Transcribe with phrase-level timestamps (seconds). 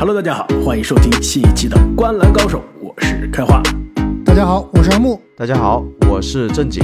[0.00, 3.62] Hello，大家好，欢迎收听新一期的《观篮高手》，我是开花。
[4.24, 5.20] 大家好，我是阿木。
[5.36, 6.82] 大家好，我是正经。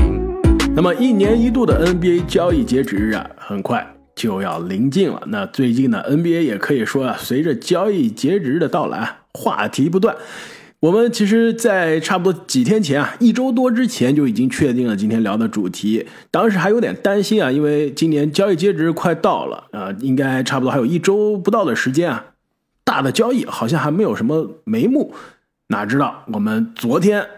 [0.75, 5.23] 那么一年一度的 NBA 交易截止日啊，很快就要临近了。
[5.29, 10.15] 那最近呢，NBA 也可以说啊，随着交易截止日的到来，话题不断。
[10.81, 16.07] 我们其实，在差不多几天前啊，一周多之前就已经确定了今天聊的主题。
[16.31, 22.23] 当时还有点担心啊，因为今年交易截止日快到了啊，应该差不多还有一周不到的时间啊，
[22.87, 25.13] 大的交易好像还没有什么眉目。
[25.67, 27.29] 哪知道我们昨天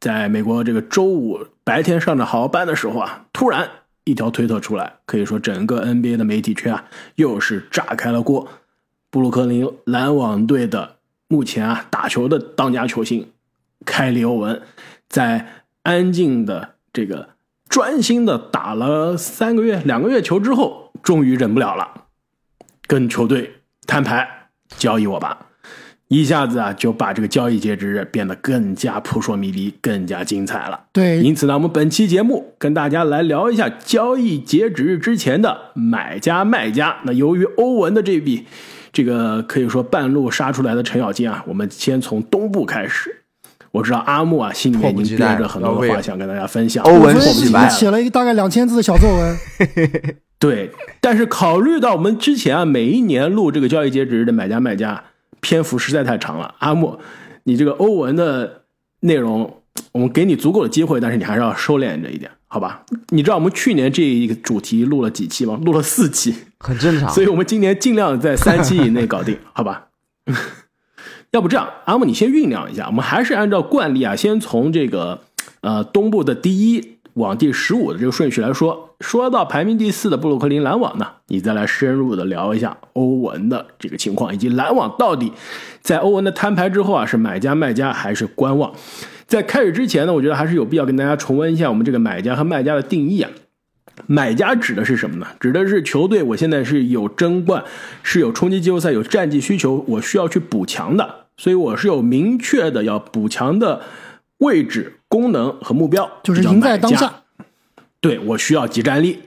[0.00, 3.68] 在美国这个周五白天上着好班的时候啊，突然
[4.04, 6.84] 一条推特出来，可以说整个 NBA 的媒体圈啊，
[7.16, 8.48] 又是炸开了锅。
[9.10, 10.94] 布鲁克林篮网队的。
[11.30, 13.30] 目前啊，打球的当家球星
[13.84, 14.62] 凯里欧文，
[15.10, 17.28] 在安静的这个
[17.68, 22.04] 专心的打了三个月、两个月球之后，终于忍不了了，
[22.86, 23.57] 跟球队
[23.88, 24.28] 摊牌
[24.76, 25.46] 交易我吧，
[26.06, 30.78] 一下子啊就把这个交易截止日变得更加扑朔迷离、更加精彩了。
[30.92, 36.98] 对，因此呢，我们本期节目跟大家来聊一下交易截止日之前的买家卖家。
[37.02, 38.46] 那由于欧文的这笔。
[38.90, 43.22] 这个可以说半路杀出来的程咬金啊，我们先从东部开始。
[43.70, 46.82] 我知道阿木啊，心里面已经憋着很多的话想跟大家分享。
[46.84, 47.14] 欧文
[47.70, 49.38] 写了一个大概两千字的小作文。
[50.38, 55.02] 对，但是考虑到我们之前啊，每一年录这个交易截止日的买家卖家
[55.40, 57.00] 篇幅实在太长了，阿莫，
[57.42, 58.62] 你这个欧文的
[59.00, 62.30] 内容，我们给你足够的机会，但是你还是要收敛着一点。
[62.46, 65.60] 好吧，你知道我们去年这一个主题录了几期吗？
[65.64, 67.10] 录了四期，很正常。
[67.10, 69.88] 所以我们今年尽量在三期以内搞定，好吧？
[71.32, 75.20] 要不这样，阿莫你先酝酿一下，我们还是按照惯例啊，先从这个
[75.60, 78.87] 呃东部的第一往第十五的这个顺序来说。
[79.00, 85.32] 说到排名第四的布鲁克林篮网呢，你再来深入的聊一下欧文的这个情况，以及篮网到底
[85.80, 88.72] 在欧文的摊牌之后啊，是买家卖家还是观望？
[89.26, 93.30] 在开始之前呢，我觉得还是有必要跟大家重温一下我们这个买家和卖家的定义啊。
[94.06, 95.26] 买家指的是什么呢？
[95.38, 97.62] 指的是球队我现在是有争冠，
[98.02, 103.82] 是有冲击季后赛、有战绩需求，我需要去补强的，所以我是有明确的要补强的
[104.38, 107.22] 位置、功能和目标，就是赢在当下。
[108.00, 109.24] 对我需要集战力。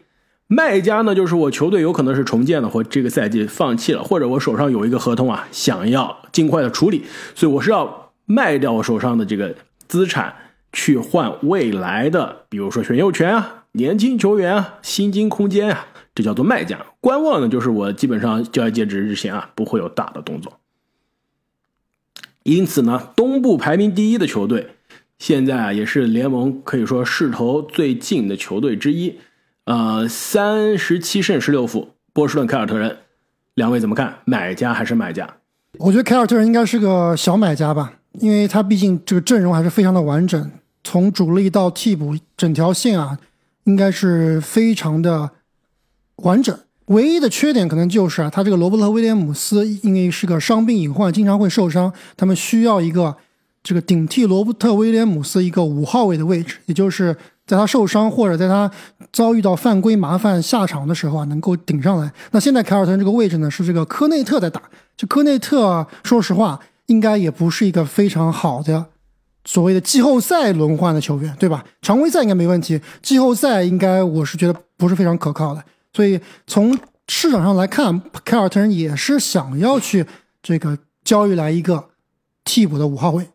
[0.47, 7.05] 卖家呢，就是我球队有可能是重建了，或这个赛季放弃了，或者我手上有一个合同啊，想要尽快的处理，
[7.35, 9.55] 所以我是要卖掉我手上的这个。
[9.87, 10.33] 资产
[10.71, 16.79] 去换未来的，比如说选秀权啊、年轻球员啊、薪金空间啊，这叫做卖家。
[17.01, 20.61] 观望呢，就是我基本上交易截止日前啊，不会有大的动作。
[22.43, 24.75] 因此呢，东部排名第一的球队，
[25.21, 29.19] 现在啊也是联盟可以说势头最近的球队之一，
[29.65, 32.97] 呃，三十七胜十六负，波士顿凯尔特人，
[33.53, 34.17] 两位怎么看？
[34.25, 35.29] 买家还是卖家？
[35.77, 37.93] 我觉得凯尔特人应该是个小买家吧。
[38.13, 40.51] 因为他毕竟这个阵容还是非常的完整，
[40.83, 43.19] 从主力到替补，整条线啊，
[43.65, 45.29] 应该是非常的
[46.15, 46.57] 完整。
[46.85, 53.17] 唯一的缺点可能就是啊，他这个罗伯特威廉姆斯因为是个伤病隐患，经常会受伤，他们需要一个
[53.63, 58.69] 这个顶替罗伯特威廉姆斯一个五号位的位置，也就是在他受伤或者在他
[59.11, 62.11] 遭遇到犯规麻烦下场的时候啊，能够顶上来。
[62.31, 64.61] 那现在凯尔特人这个位置呢，是这个科内特在打，
[64.95, 66.59] 这科内特说实话。
[66.88, 68.88] 应该也不是一个非常好的
[69.45, 71.63] 所谓的季后赛轮换的球员，对吧？
[71.81, 75.63] 常规赛应该没问题，季后赛应该我是觉得不是非常可靠的。
[75.93, 80.05] 所以从市场上来看，凯尔特人也是想要去
[80.43, 81.85] 这个交易来一个
[82.43, 83.29] 替补的五号位。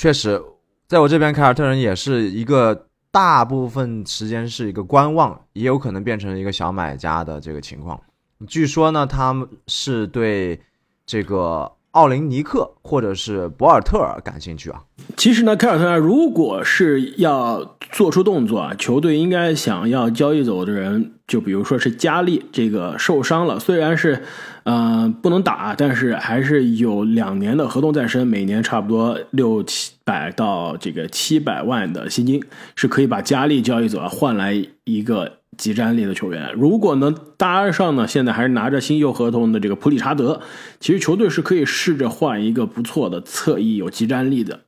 [0.00, 0.42] 确实，
[0.88, 8.00] 在我这边，凯尔特人也是一个大部分时间是一个观望，也有可能变成一个小买家的这个情况。
[8.48, 10.58] 据说呢，他们是对
[11.04, 11.70] 这个。
[11.92, 14.82] 奥林尼克或者是博尔特尔感兴趣啊？
[15.16, 24.22] 其实呢，凯尔特人如果是要做出动作啊，球队应该想要交易走的人，就比如说是加利这个受伤了，虽然是，
[24.62, 32.40] 呃，不能打，但是还是有两年的合同在身，每年差不多六七百到这个七百万的薪金，
[32.76, 35.39] 是可以把加利交易走啊，换来一个。
[35.56, 40.40] 极战力的球员，如果能搭上呢，现在还是拿着新秀合同的这个普里查德，
[40.78, 44.60] 其实球队是可以试着换一个不错的侧翼有极战力的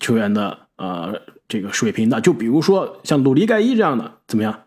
[0.00, 4.60] 球员的呃这个水平的，就比如说像鲁迪盖伊这样的，怎么样？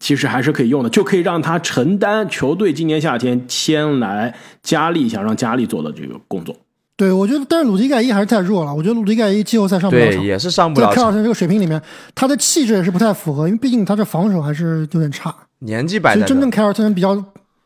[0.00, 6.56] 其实还是可以用的，就可以让他承担球队今年夏天签来加利想让加利做的这个工作。
[6.96, 8.72] 对，我觉得，但是鲁迪盖伊还是太弱了。
[8.72, 11.82] 我觉得鲁迪盖伊季后赛上不了场，也是上不了在凯尔特人这个水平里面，
[12.14, 15.34] 他的气质也是不太符合，因为毕竟他这防守还是有点差。
[15.58, 17.16] 年纪摆在真正凯尔特人比较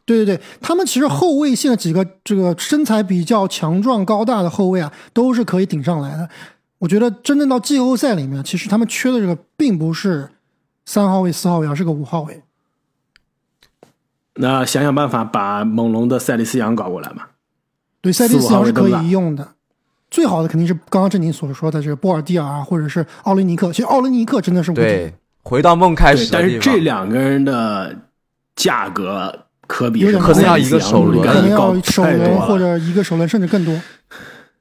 [0.06, 6.26] 对对对，他们其实后卫线的几个这个身材比较强壮高大的后卫啊，都是可以顶上来的。
[6.78, 10.30] 我觉得真正到季后赛里面，其实他们缺的这个并不是
[10.86, 12.42] 三号位、四号位，而是个五号位。
[14.36, 17.24] 那想想办法把猛龙的塞利斯扬搞过来嘛。
[18.12, 19.46] 对，塞利斯扬是可以用的。
[20.10, 23.70] 最好的肯定是刚刚正宁所说的这个波尔蒂尔啊，或者是奥雷尼克。
[23.70, 26.74] 其实奥雷尼克真的是无敌对，回到梦开始，但是始的地方。
[26.74, 27.94] 这两个人的
[28.56, 33.78] 价格可比是可能要一个首轮可能高要首轮或者一个首轮甚至更多。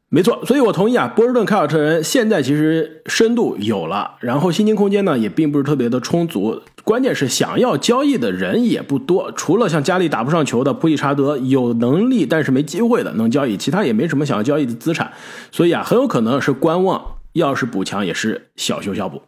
[0.09, 15.11] 没错，所以我同意啊，波士顿凯尔特人现在其实深度有了，然后薪金空间呢也并不是特别的充足，关键是想要交易的人也不多，除了像家里打不上球的普里查德有能力但是没机会的能交易，其他也没什么想要交易的资产，
[15.51, 19.21] 所以啊很有可能是观望，要是补强也是小修小补。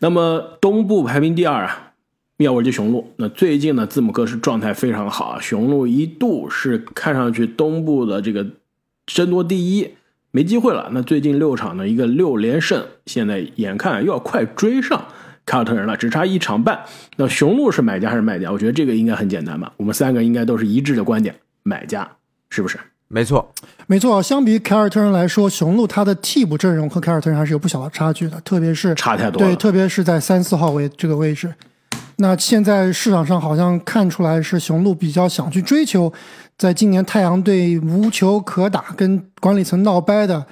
[0.00, 1.92] 那么东部排名第二啊，
[2.36, 3.10] 密尔沃基雄鹿。
[3.16, 8.46] 那最近呢，字母哥是状态非常好啊，雄鹿一度是看上去东部的这个
[9.06, 9.92] 争夺第一，
[10.30, 10.90] 没机会了。
[10.92, 15.06] 那最近六场的一个六连胜，现在眼看又要快追上
[15.48, 16.78] 凯尔特人了，只差一场半。
[17.16, 18.52] 那雄鹿是买家还是卖家？
[18.52, 19.72] 我觉得这个应该很简单吧。
[19.78, 22.06] 我们三个应该都是一致的观点，买家
[22.50, 22.78] 是不是？
[23.10, 23.50] 没错，
[23.86, 29.48] 没错，相比于凯尔特人来说，雄鹿他的替补阵容和凯尔特人还是有不小的差距的，特别是差太多了。
[29.48, 31.54] 对，特别是在三四号位这个位置。
[32.16, 36.12] 那现在市场上好像看出来是雄鹿比较想去追求，
[36.58, 40.44] 在今年太阳队无球可打，跟管理层闹掰的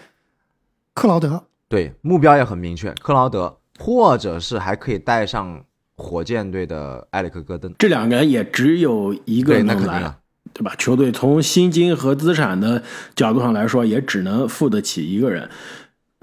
[0.95, 1.45] 克劳德。
[1.69, 5.65] 对，目标也很明确，克劳德，或者是还可以带上
[5.97, 7.75] 火箭队的埃里克戈登。
[7.79, 10.15] 这两个人也只有一个人，那能来。
[10.55, 10.75] 对吧？
[10.79, 12.83] 球队从薪金和资产的
[13.15, 15.51] 角度上来说，也只能付得起一个人。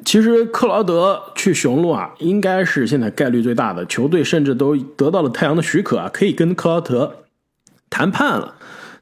[0.03, 3.85] 其实克劳德去雄鹿啊，应该是现在概率最大的。
[3.85, 7.25] 球队甚至都得到了太阳的许可啊，可以跟克劳德
[7.91, 8.55] 谈判了。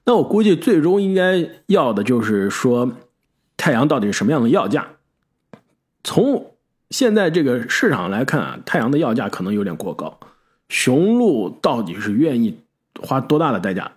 [0.03, 2.91] 那我估计最终应该要的就是说，
[3.55, 4.85] 太阳到底是什么样的要价？
[6.03, 6.51] 从
[6.91, 10.19] 现在这个市场来看啊，太阳的要价可能有点过高。
[10.69, 12.59] 雄鹿到底是愿意
[13.01, 13.91] 花多大的代价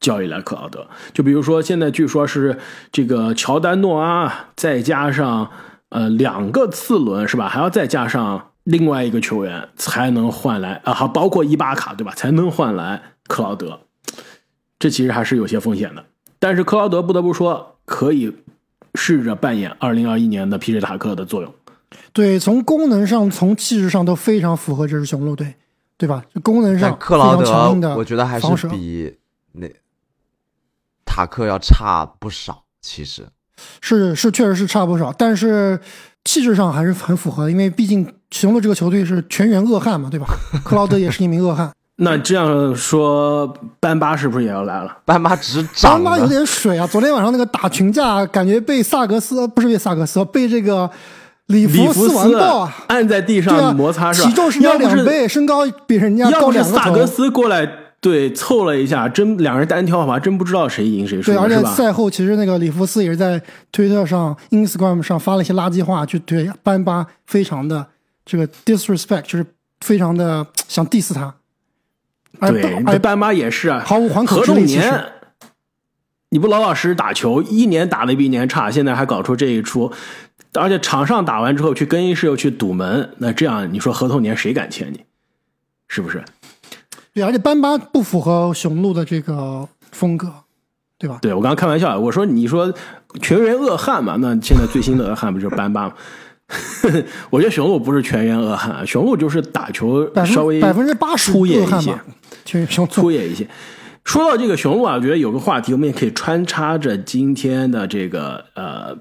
[0.00, 0.86] 交易来克劳德？
[1.12, 2.58] 就比如说，现在据说是
[2.90, 5.50] 这个乔丹诺阿，再加上
[5.90, 7.48] 呃两个次轮是吧？
[7.48, 12.12] 还要再加上另外一个球员，才能换来啊，还包括伊巴卡对吧？
[12.16, 13.80] 才能换来克劳德。
[14.78, 16.04] 这其实还是有些风险的。
[16.38, 18.32] 但是克劳德不得不说，可以
[18.94, 21.54] 试着扮演2021年的皮什塔克的作用。
[22.12, 25.54] 对，从功能上、从气质上都非常符合这支雄鹿队，
[25.96, 26.22] 对吧？
[26.42, 29.16] 功能上克劳德，的我觉得还是比
[29.52, 29.68] 那
[31.04, 32.64] 塔克要差不少。
[32.80, 33.24] 其实，
[33.80, 35.78] 是是确实是差不少，但是
[36.24, 40.26] 气质上还是很符合的，因为毕竟雄鹿这个球队是全员恶汉嘛，对吧？
[40.64, 41.72] 克劳德也是一名恶汉，
[42.02, 43.46] 那这样说，
[43.78, 44.98] 班巴是不是也要来了？
[45.04, 46.84] 班巴只班巴有，点水啊！
[46.88, 50.90] 昨天晚上那个打群架，感觉被萨格斯不是被萨格斯，被这个
[51.46, 52.74] 里里弗弗斯完爆啊！
[52.88, 54.28] 按在地上摩擦是吧？
[54.28, 57.06] 体重是要两倍，身高比人家要是高两个头萨格。
[57.06, 57.68] 斯过来
[58.00, 61.62] 对凑了一下，真两人单挑的话，真不知道谁赢谁输对，而且？
[61.64, 63.40] 赛后其实那个里弗斯也是在
[63.70, 67.86] 推特上、Instagram 上发了一些垃圾话，就对班巴非常的
[68.24, 69.44] 这个 disrespect，就是
[69.80, 71.34] 非常的想 diss 他。
[72.40, 74.80] 对，这班巴也是啊，毫无还口合之力。
[76.30, 79.92] 你不老老实实打球，一年打的比一年差，现在还搞出这一出，
[80.54, 85.04] 而且场上打完之后去更衣室又去堵门，那这样你说合同年谁敢签你？
[85.88, 86.24] 是不是？
[87.14, 90.32] 对，而且班巴不符合雄鹿的这个风格，
[90.98, 91.18] 对吧？
[91.20, 92.72] 对我刚刚开玩笑，我说你说
[93.20, 95.94] 全员恶汉嘛，那现在最新的恶汉不就是班巴吗？
[97.30, 103.48] 我觉得雄鹿不是全员恶汉，雄鹿就是打球稍微百分之八十粗野一些粗野一些。
[104.04, 108.94] 说到这个雄鹿啊，我觉得有个话题我们也可以穿插着今天的这个呃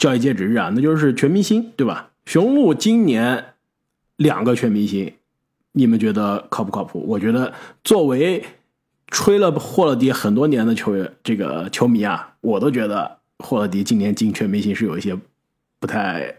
[0.00, 2.08] 交易截止日啊，那就是全明星，对吧？
[2.24, 3.44] 雄鹿今年
[4.16, 5.12] 两个全明星，
[5.72, 7.04] 你们觉得靠不靠谱？
[7.06, 7.52] 我觉得
[7.84, 8.42] 作为
[9.08, 15.14] 吹了霍勒迪很多年的球员，这个球迷啊，我都觉得霍勒迪今年进全明星是有一些
[15.78, 16.34] 不太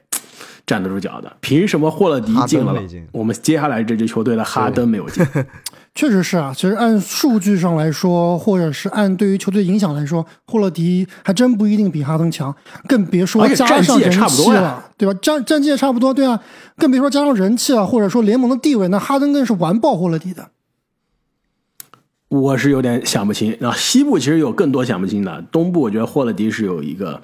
[0.65, 1.31] 站得住脚的。
[1.39, 5.23] 凭什么霍勒迪进了进，我们接下来这支球队的哈登没有进？
[5.93, 12.55] 确实是啊，其实按数据上来说，或者是按对于球队影响来说，霍勒迪还真不一定比哈登强，
[12.87, 15.19] 更别说加战绩也上人差不多呀气了，对吧？
[15.21, 16.41] 战战绩也差不多，对啊，
[16.77, 20.51] 更别说加上人气了，或者说联盟的地位，那哈登更是完爆霍勒迪的。
[22.29, 23.57] 我是有点想不清。
[23.59, 27.21] 然后西部其实有更多想不清的，东部我觉得霍勒迪是有一个，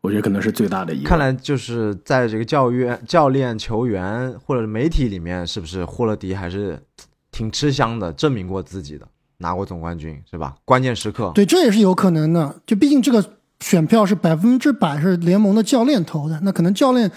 [0.00, 1.08] 我觉得可能是最大的一个。
[1.08, 6.80] 看来就是在这个教育、教练、球员或者媒体里面，是不是霍勒迪还是
[7.36, 9.06] 挺吃香的，证明过自己的。
[9.36, 10.54] 拿过总冠军，是吧？
[10.64, 12.56] 关键时刻，对，这也是有可能的。
[12.66, 13.22] 就毕竟这个
[13.60, 17.12] 选票是百分之百是联盟的教练投的，那可能教练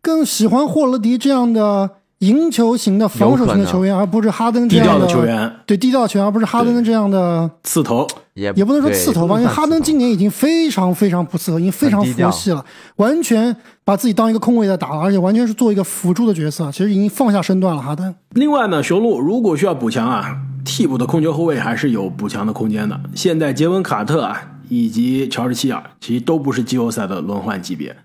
[0.00, 8.06] 更喜欢霍勒迪这样的赢球型的防守型的球员，而不是哈登这样低调的球员，对低调的球员，而不是哈登这样的刺头。
[8.34, 12.64] 也也不能说刺头吧，因为哈登今年已经非常非常不刺头，已经非常佛系了，
[12.96, 17.82] 完全把自己当一个空位在打了，而且完全是做一个辅助的角色，其实已经放下身段了。
[17.82, 23.00] 哈登，另外呢，雄鹿如果需要补强啊，替补的控球后卫还是有补强的空间的。
[23.14, 27.96] 现在杰文卡特啊，以及乔治希尔其实都不是季后赛的轮换级别。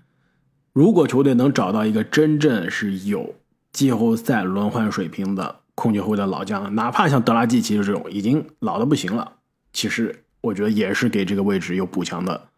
[0.72, 3.34] 如果球队能找到一个真正是有
[3.74, 9.32] 季后赛轮换水平的控球后卫的老将，哪怕像德拉季奇这种已经老的不行了，
[9.72, 12.48] 其实我觉得也是给这个位置有补强的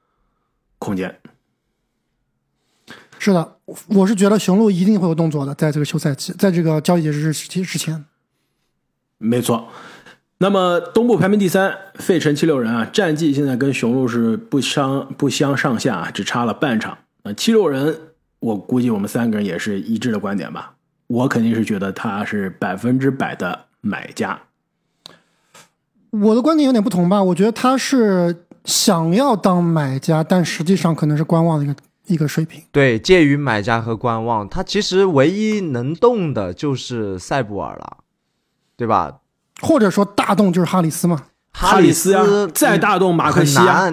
[0.79, 1.19] 空间。
[3.19, 3.57] 是的，
[3.89, 8.05] 我是觉得雄鹿一定会有动作的，在这个休赛期，在这个交易截止日之之前。
[9.19, 9.69] 没错。
[10.39, 16.99] 那么东部排名第三，费城七六人啊，战绩现在跟雄鹿是不相不相上下啊，只差了半场。
[17.23, 17.99] 那七六人，
[18.41, 20.76] 我估计我们三个人也是一致的观点吧。
[21.07, 24.41] 我肯定是觉得他是百分之百的买家。
[26.11, 32.63] 我的观点有点不同吧，我觉得他是想要当买家，但实际上可能是观望的一个一个水平。
[32.73, 37.99] 对，介于买家和观望，他其实唯一能动的就是塞布尔了，
[38.77, 39.19] 对吧？
[39.61, 43.91] 或者说大动就是哈里斯嘛，哈里斯啊再大动马克西啊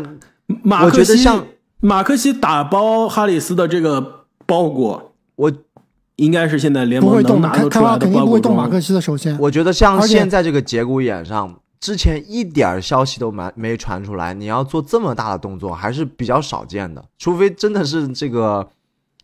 [0.62, 1.46] 马克我觉得西像
[1.80, 5.52] 马克西打包哈里斯的这个包裹，我
[6.18, 9.38] 应该是现在联不会动的，盟能拿开开发得出来的肯定不会动马克西的首先。
[9.40, 18.70] 我觉得像现在这个节骨眼上，之前一点儿消息都没没传出来，你要做这么大的动作还是比较少见的，除非真的是这个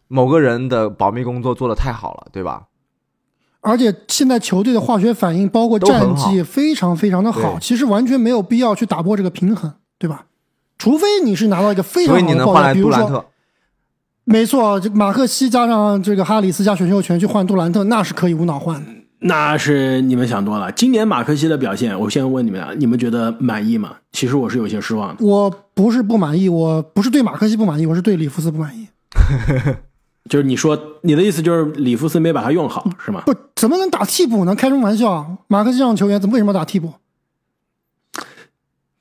[0.07, 2.63] 某个人的保密工作做得太好了，对吧？
[3.61, 10.25] 而且现在球队的化学反应，包括战绩非常非常的好，其实完全没有必要去打破这个平衡，对吧？
[10.77, 13.25] 除非你是拿到一个非常所以好的报价，你能换来比如说，杜兰特，
[14.31, 18.91] 没错，这马克西加上这个哈里斯加选秀权去换杜兰特，那是可以无脑换的。
[19.21, 20.71] 那是你们想多了。
[20.71, 23.95] 今年马克西的表现，我先问你们啊，你们觉得满意吗？
[24.11, 25.25] 其实我是有些失望的。
[25.25, 28.87] 我不是不满意，我不是对马克西不满意，我是对里弗斯不满意。
[30.29, 33.23] 就是你说你的意思就是里弗斯没把他用好是吗？
[33.25, 34.53] 不，怎么能打替补呢？
[34.53, 35.37] 开什么玩笑？
[35.47, 36.93] 马克西这样的球员怎么为什么要打替补？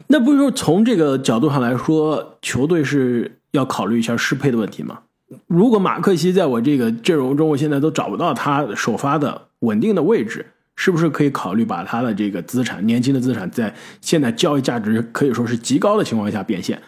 [0.06, 5.00] 那不是从这个角度上来说，球队是要考虑一下适配的问题吗？
[5.46, 16.80] 如果马克西在我这个阵容中，我现在都找不到他首发的稳定的位置，是不是可以考虑把他的这个资产，年轻的资产，在现在交易价值可以说是极高的情况下变现？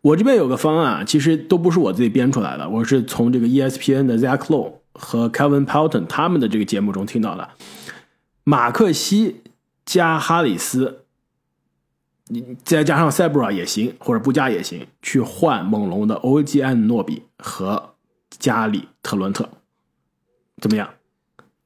[0.00, 7.48] 我这边有个方案，其实都不是我自己编出来的，我是从这个 ESPN 的 Zach Lowe 和 Kevin Pelton 他们的这个节目中听到的。
[8.42, 9.36] 马克西
[9.86, 11.03] 加哈里斯，
[12.28, 17.90] 你再加上塞布尔也行，或者不加也行，去换猛龙的欧基安诺比和
[18.38, 19.48] 加里特伦特，
[20.60, 20.88] 怎么样？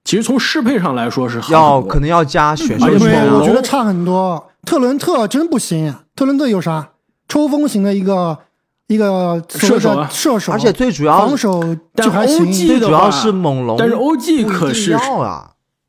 [0.04, 4.50] 其实从适配上来说是要可能要加选秀而且对，权啊我觉得差很多。
[4.64, 6.90] 特伦特真不行，特伦特有啥？
[7.28, 8.38] 抽风型的一个
[8.86, 11.62] 一个射手啊射手，而且最主要防守
[11.94, 12.38] 就还行。
[12.38, 14.96] 但 OG 最主要是猛龙，但是 OG 可是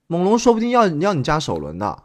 [0.07, 1.97] 猛龙说不定要要你加首轮的，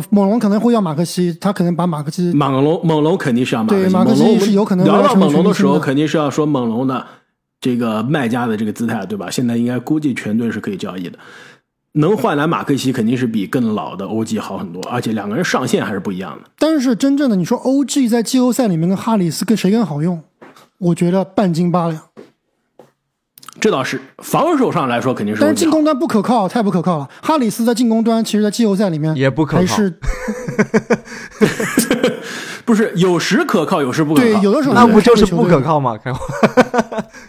[0.00, 3.82] 不，猛龙可能会要马克西，他可能把马克西猛龙，猛龙肯定是要马克西。
[3.82, 7.06] 对马克西是有可能聊到猛龙的时候，肯定是要说猛龙的
[7.60, 9.30] 这个卖家的这个姿态，对吧？
[9.30, 11.18] 现在应该估计全队是可以交易的，
[11.92, 16.50] 能换来马克西肯定是比更老的 OG 好很多，而且两个人上限还是不一样的。
[16.58, 20.22] 但是真正的你说 OG 在季后赛里面跟哈里斯跟谁更好用？
[20.78, 22.00] 我觉得半斤八两。
[23.62, 25.54] 这倒是防守上来说肯定是但是。
[25.54, 27.08] 进攻端不可靠，太不可靠了。
[27.22, 30.00] 哈里斯在进攻端，其实在季后赛里面也不可靠还是
[32.66, 34.26] 不是有时可靠，有时不可靠。
[34.26, 35.60] 对，有的时候那不就是不可？
[35.60, 35.96] 靠吗？
[35.96, 36.18] 开花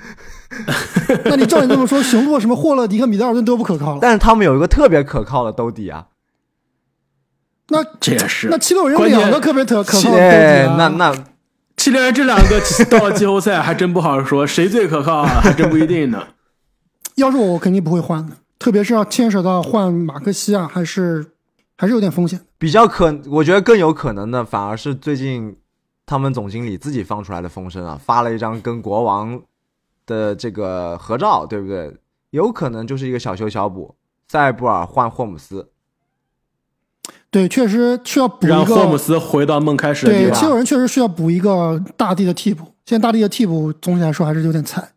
[1.25, 4.00] 那你照你这么说，雄鹿什么霍勒迪和米德尔顿都不可靠了。
[4.02, 6.08] 但是他们有一个特别可靠的兜底啊，
[7.70, 11.13] 那这也是那七六人有关键两个特别特可靠的哎兜底啊，那那
[11.84, 15.42] 七连人这两个到了季后赛还真不好说，谁最可靠啊？
[15.42, 16.25] 还真不一定呢。
[17.16, 21.25] 要是我，我肯定不会换的，特别是要牵扯到换马克西啊，还是
[21.75, 22.40] 还是有点风险。
[22.58, 25.58] 比较可，我觉得更有可能的反而是最近
[26.06, 29.42] 他们总经理自己放出来的风声啊，发了一张跟国王
[30.06, 31.94] 的这个合照，对不对？
[32.30, 33.94] 有可能就是一个小修小补，
[34.30, 35.70] 塞布尔换霍姆斯，
[37.29, 38.98] 对，确实需要补一让霍姆个。
[38.98, 40.39] 斯回到梦开始的对，地方。
[40.39, 42.63] 七六人确实需要补一个大地的替补。
[42.86, 44.91] 现在大地的替补总体来说还是有点菜。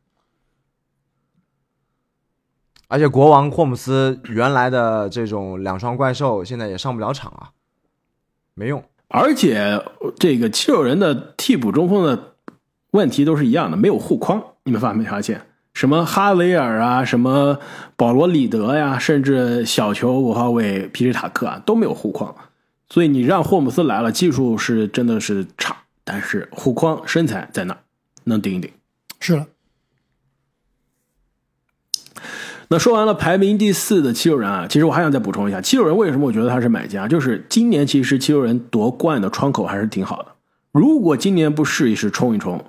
[2.88, 7.50] 而且国王霍姆斯原来的这种两双怪兽现在也上不了场啊。
[8.54, 8.84] 没用。
[9.08, 9.82] 而且
[10.18, 12.34] 这个七六人的替补中锋的
[12.90, 14.42] 问题都是一样的，没有护框。
[14.64, 15.40] 你们发没发现？
[15.76, 17.58] 什么哈维尔啊，什么
[17.96, 22.34] 保罗里德呀，甚至小球五号位皮什塔克啊都没有护框。
[22.88, 27.76] 所以你让霍姆斯来了，技术是真的是差，但是护框身材在那，
[28.24, 28.70] 能顶一顶。
[29.20, 29.46] 是了。
[32.68, 37.06] 那说完了排名第四的七六人啊，其实我还想再补充一下，七六人为什么我觉得他是买家？
[37.06, 40.28] 就是今年其实七六人夺冠的窗口还是挺好的。
[40.72, 42.64] 如果今年不试一试冲一冲，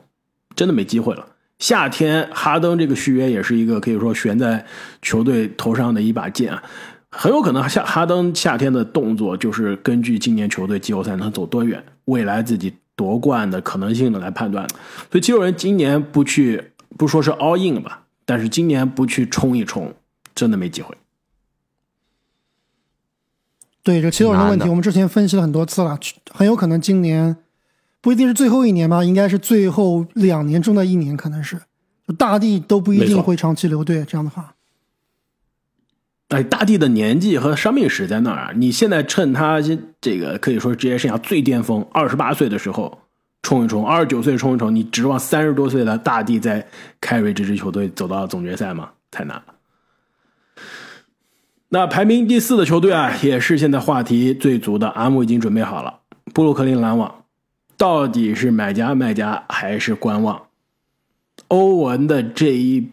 [0.57, 1.25] 真的没机会了。
[1.59, 4.65] 夏天哈登这个续约也是一个可以说悬在
[5.01, 6.63] 球队头上的一把剑啊，
[7.09, 14.67] 很有可能夏哈登夏天的动作就是根据今年球队季后赛能走多远，未来自己夺冠的可能性的来判断。
[15.11, 18.03] 所以七六人今年不去，不说是 all in 吧。
[18.25, 19.93] 但是今年不去冲一冲，
[20.35, 20.95] 真的没机会。
[23.81, 25.97] 对这七六人的问题，我们之前分析了很多次了，
[26.31, 27.37] 很有可能今年
[28.01, 31.61] 不一定是最后一年吧，应该是最后两年中的一年，可能是
[32.17, 34.05] 大帝都不一定会长期留队。
[34.05, 34.55] 这样的话，
[36.29, 39.59] 哎，大帝的年纪和伤病史在那儿，你现在趁他
[39.99, 42.99] 这个可以说职业生涯最巅峰，二十八岁的时候。
[43.43, 46.67] 冲一冲，二十九岁冲一冲，你指望三十多岁的大帝在
[46.99, 48.89] 凯瑞这支球队走到总决赛吗？
[49.09, 49.43] 太难了。
[51.69, 55.99] 那排名第四的球队啊，也是现在话题最足的，阿姆已经准备好了。
[56.33, 57.23] 布鲁克林篮网
[57.77, 60.47] 到底是买家卖家还是观望？
[61.49, 62.91] 欧文的这一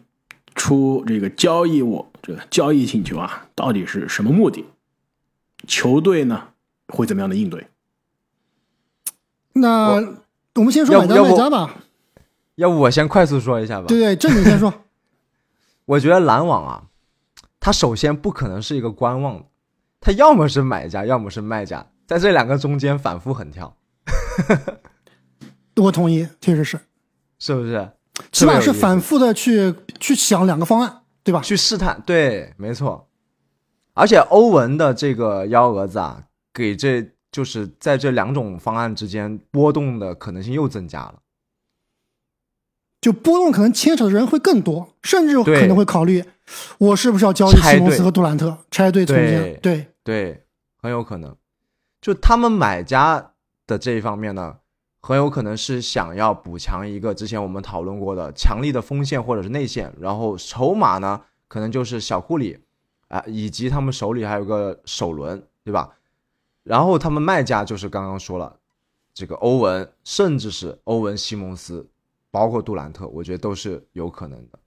[0.55, 4.65] 出这个交易，我这个交易请求啊，到底是什么目的？
[5.67, 6.49] 球队呢
[6.89, 7.67] 会怎么样的应对？
[9.55, 10.21] 那。
[10.57, 11.75] 我们先说买家卖家吧，
[12.55, 13.87] 要不我先快速说一下吧。
[13.89, 14.73] 对对，这你先说。
[15.85, 16.85] 我觉得篮网啊，
[17.59, 19.45] 他首先不可能是一个观望，
[20.01, 23.77] 他要么是买家，要么是卖家，在这两个中间反复横跳。
[25.83, 26.81] 我同意，确实是，
[27.39, 27.91] 是不是？
[28.31, 31.41] 起码是反复的去去想两个方案，对吧？
[31.41, 33.09] 去试探，对，没错。
[33.95, 37.11] 而且欧文的这个幺蛾子啊，给这。
[37.35, 41.15] 就是在这两种方案之间波动的可能性又增加了，
[43.01, 46.23] 就波动可能牵扯的人会更多，甚至可能会考虑
[46.79, 50.45] 我是不是要交易西蒙斯和杜兰特拆队重建，对对，
[50.81, 51.37] 很有可能。
[52.01, 53.33] 就他们买家
[53.67, 54.57] 的这一方面呢，
[55.01, 62.59] 很有可能是想要补强一个之前我们讨论过的强力的锋线或者是内线，然后筹码呢可能就是小库里
[63.09, 65.91] 啊，以及他们手里还有个首轮，对吧？
[66.63, 68.57] 然后他们卖家就是刚刚说了，
[69.13, 71.87] 这个欧文，甚至是欧文、西蒙斯，
[72.31, 74.59] 包括杜兰特，我觉得都是有可能的。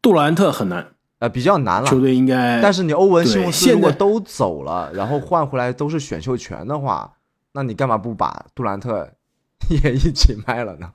[0.00, 1.88] 杜兰特很难，呃，比较难了。
[1.88, 7.12] 球队应该，但是你欧文、西蒙斯如果都走了，然后换回来都是选秀权的话，
[7.54, 9.10] 那你干嘛不把杜兰特
[9.68, 10.90] 也一起卖了呢？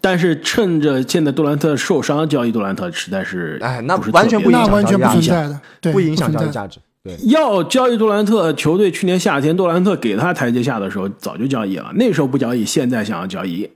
[0.00, 6.80] 但是趁着现在杜兰特受伤，交易杜兰特实在是，哎，那完全不影响交易价值，不影响交易价值。
[7.02, 11.92] 对，要交易杜兰特，球队去年夏天杜兰特给他台阶下的时候，早就交易了。
[11.94, 13.70] 那时候不交易，现在想要交易，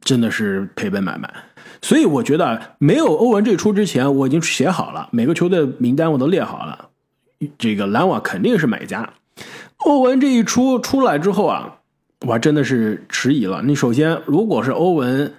[0.00, 1.32] 真的是赔本买卖。
[1.82, 6.88] 所以我觉得，没有欧文这出之前，我已经写好了每个球队名单，我都列好了。
[7.58, 9.10] 这个篮网肯定是买家。
[9.84, 11.78] 欧文这一出出来之后啊，
[12.26, 13.62] 我真的是迟疑了。
[13.62, 15.32] 你首先，如果是欧文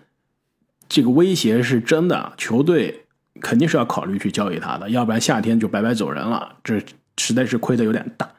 [0.90, 3.06] 这个威胁是真的，球队
[3.42, 6.56] 肯定是要考虑去交易他的，要不然夏天就白白走人了。
[6.64, 6.82] 这。
[7.18, 8.30] 实在是亏的有点大，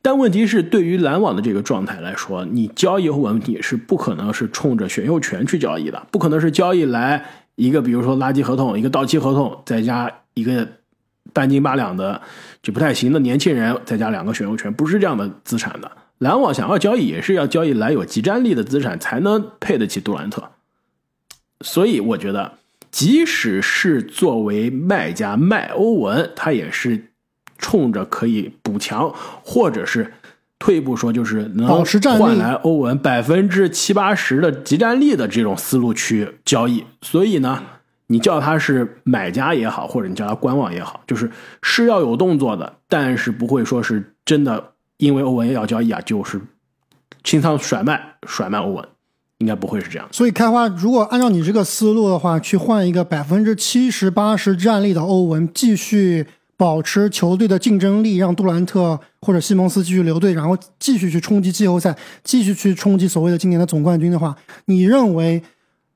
[0.00, 7.22] 但问题是，对于篮网的这个状态来说，你交易欧文你是不可能是冲着选秀权去交易的，不可能是交易来
[7.56, 10.66] 一个比如说垃圾合同、一个到期合同，再加一个
[11.32, 12.20] 半斤八两的
[12.62, 15.90] 就不太行的年轻人，再加两个选秀权，不是这样的资产的。
[16.18, 20.50] 篮网想要交易，也是要交易来有集战力的资产，才能配得起杜兰特。
[21.60, 22.52] 所以我觉得，
[22.90, 27.04] 即使是作为卖家卖欧文，他也是。
[27.60, 29.12] 冲着可以补强，
[29.42, 30.12] 或者是
[30.60, 31.84] 退一步说，就是能
[32.16, 36.84] 换来欧文百分之七八十的集战力的这种思路去交易。
[37.02, 37.60] 所以呢，
[38.08, 41.30] 你叫他是买家也好，或者你叫他观望也好，就是
[41.62, 46.40] 是要有动作的，但是不会说是真的因为欧文要交易啊，就是
[47.22, 48.84] 清仓甩卖甩卖欧文，
[49.38, 50.08] 应该不会是这样。
[50.10, 56.26] 所以开花，如果按照你这个思路的话，去换一个百分之七十八十战力的欧文，继续。
[56.58, 65.40] 保持球队的竞争力，让杜兰特或者西蒙斯继续留队，然后继续去冲击季后赛，继续去冲击所谓的今年的总冠军的话，你认为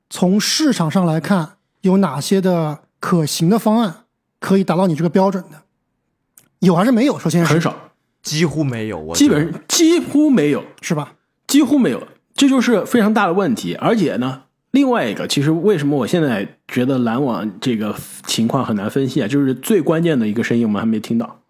[0.09, 4.05] 从市场上来看，有哪些的可行的方案
[4.39, 5.63] 可以达到你这个标准的？
[6.59, 7.19] 有还是没有？
[7.19, 7.75] 首先很少，
[8.21, 11.13] 几乎没有，我基本上几乎没有，是吧？
[11.45, 12.01] 几乎没有，
[12.33, 13.75] 这就是非常大的问题。
[13.75, 17.93] 而且呢，另外一个，其实为什么我现在觉得篮网这个
[18.25, 19.27] 情况很难分析啊？
[19.27, 21.41] 就是最关键的一个声音我们还没听到，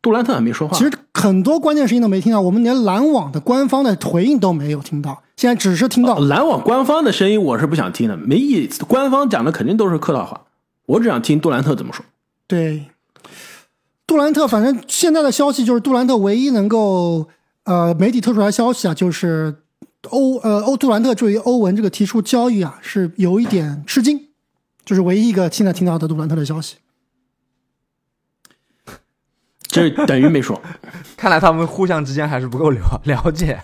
[0.00, 0.78] 杜兰特还没说话。
[0.78, 8.84] 其实很多关键声音都没听到，我们连篮网的官方的回应都没有听到，现在只是听到、哦篮网官方的声音，我是不想听的，没意思。
[8.84, 10.42] 官方讲的肯定都是客套话，
[10.86, 12.04] 我只想听杜兰特怎么说。
[12.46, 12.86] 对，
[14.06, 17.28] 杜兰特，反正现在的消息就是杜兰特唯一能够
[17.64, 19.62] 呃媒体透出来消息啊，就是
[20.10, 24.28] 欧呃欧杜兰特对于欧文这个提出交易啊是有一点吃惊，
[24.84, 26.76] 就是唯一一个现在听到的杜兰特的消息。
[29.66, 30.62] 这等于没说。
[31.16, 33.60] 看来他们互相之间还是不够了了解。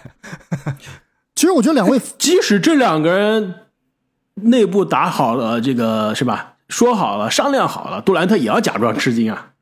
[1.41, 3.55] 其实我觉得两位即使这两个人
[4.35, 6.57] 内部打好了，这个是吧？
[6.69, 9.53] 说好了，商量好了，杜兰特也要假装吃惊啊。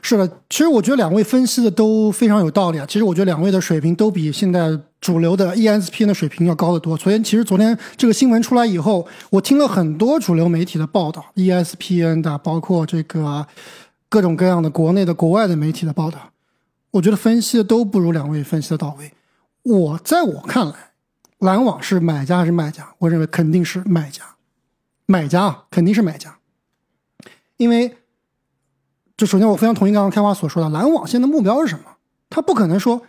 [0.00, 2.86] 是的，其实我觉得两位分析的都非常有道理啊。
[2.88, 4.70] 其实我觉得两位的水平都比现在
[5.02, 6.96] 主流的 E ESPN 的水平要高得多。
[6.96, 13.46] 昨天其实昨天这个新闻出来以后，我听了很多主流媒体的报道，E ESPN 的，包括这个
[14.08, 16.30] 各种各样的国内的、国外的媒体的报道，
[16.92, 19.12] 我觉得分析的都不如两位分析的到位。
[19.66, 20.74] 我在我看来，
[21.38, 22.88] 篮网是买家还是卖家？
[22.98, 24.22] 我认为肯定是买家，
[25.06, 26.38] 买家啊，肯定是买家，
[27.56, 27.96] 因为。
[29.18, 31.84] 就首先，我非常同意刚刚开花所说的，篮网现在目标是什么？
[32.28, 33.00] 他不可能说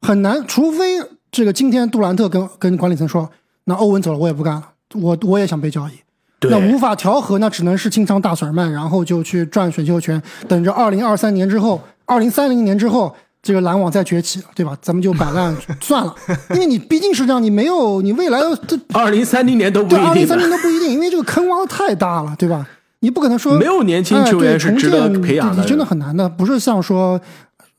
[0.00, 3.30] 很难，除非这个今天杜兰特跟跟管理层说，
[3.66, 5.92] 那欧文走了，我也不干了，我我也想被交易。
[6.40, 14.78] 对那无法调和，那只能是清仓大甩卖，然后就去赚选秀权，等着二零二三年之后，二零三零年之后，这个篮网再崛起，对吧？
[14.80, 16.14] 咱们就摆烂算了，
[16.54, 22.66] 因为你毕竟是这样，你没有你未来的这二零三零年都不对二零三一定的零都不一定，因为这个坑挖的太大了，对吧？
[23.00, 27.20] 你不可能说没有年轻球员是值得重建培养的你真的很难的，不是像说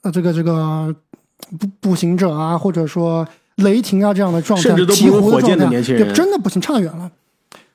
[0.02, 0.93] 呃这个这个
[1.58, 7.10] 步步行者啊，或者说雷霆啊这样的状态，甚至都不鹈鹕如火箭的年轻人对真的不行，差远了。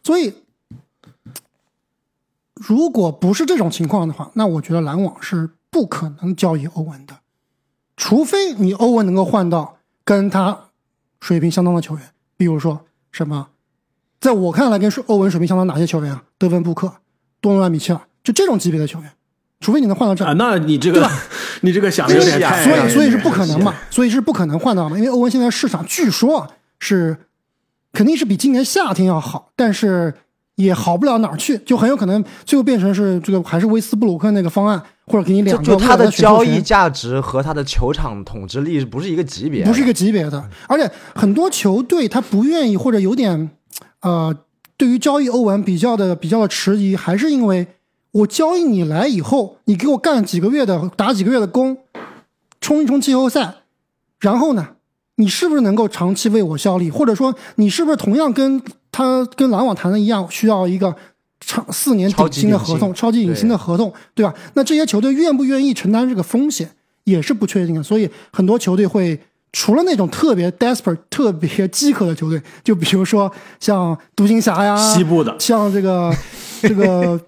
[0.05, 0.35] 所以，
[2.55, 7.15] 如果不是这种情况的话，那我觉得篮网是不可能交易欧文的，
[7.99, 10.57] 除非你欧文能够换到跟他
[11.21, 12.05] 水平相当的球员，
[12.37, 13.49] 比如说什么，
[14.21, 16.23] 在我看来跟欧文水平相当哪些球员啊？
[16.39, 16.91] 德文布克、
[17.41, 19.11] 多诺万米切尔，就这种级别的球员，
[19.61, 21.11] 除非你能换到这啊，那你这个
[21.63, 27.19] 你这个想的有点太，所以所以是不可能嘛，所以是不可能换到嘛，因为欧文现在市场据说啊是
[27.93, 30.15] 肯定是比今年夏天要好，但是
[30.55, 43.51] 也好不了哪儿去，就很有可能最后变成是这个还是威斯布鲁克那个方案，或者给你两个就就他的交易价值和他的球场统治力不是一个级别，不是一个级别的，而且很多球队他不愿意或者有点
[44.01, 44.35] 呃，
[44.77, 47.67] 对于交易欧文比较的比较的迟疑，还是因为
[48.13, 51.79] 我交易你来以后，你给我干几个月的打几个月的工，
[52.61, 53.55] 冲一冲季后赛，
[54.21, 54.69] 然后呢，
[55.17, 60.95] 你是不是能够长期为我效力，或者说你是不是同样跟他跟篮网谈的一样，需要一个
[61.49, 64.35] 长四年超顶薪的合同，超级顶薪的合同，对吧？
[64.53, 66.69] 那这些球队愿不愿意承担这个风险，
[67.05, 67.83] 也是不确定的。
[67.83, 69.19] 所以很多球队会
[69.55, 76.15] 除了那种特别 desperate、特别饥渴的球队，就比如说像独行侠呀，西部的像这个
[76.61, 77.19] 这个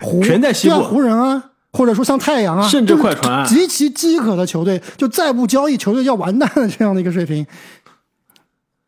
[0.00, 7.46] 湖，全在西部对啊湖人啊，或者说像太阳啊，甚至快船啊极其饥渴的球队，就再不交易，球队要完蛋的这样的一个水平。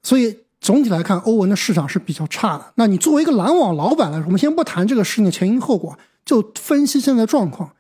[0.02, 2.72] 所以总体来看，欧文的市场是比较差的。
[2.74, 7.72] 那你作为一个篮网老板来说，我们先不谈这个事情的前因后果，就分析现在状况。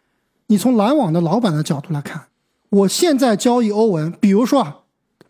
[0.46, 2.28] 你从篮网的老板的角度来看，
[2.70, 4.78] 我现在交易欧文，比如说啊，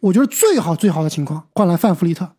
[0.00, 2.32] 我觉得最好最好的情况换来范弗利特，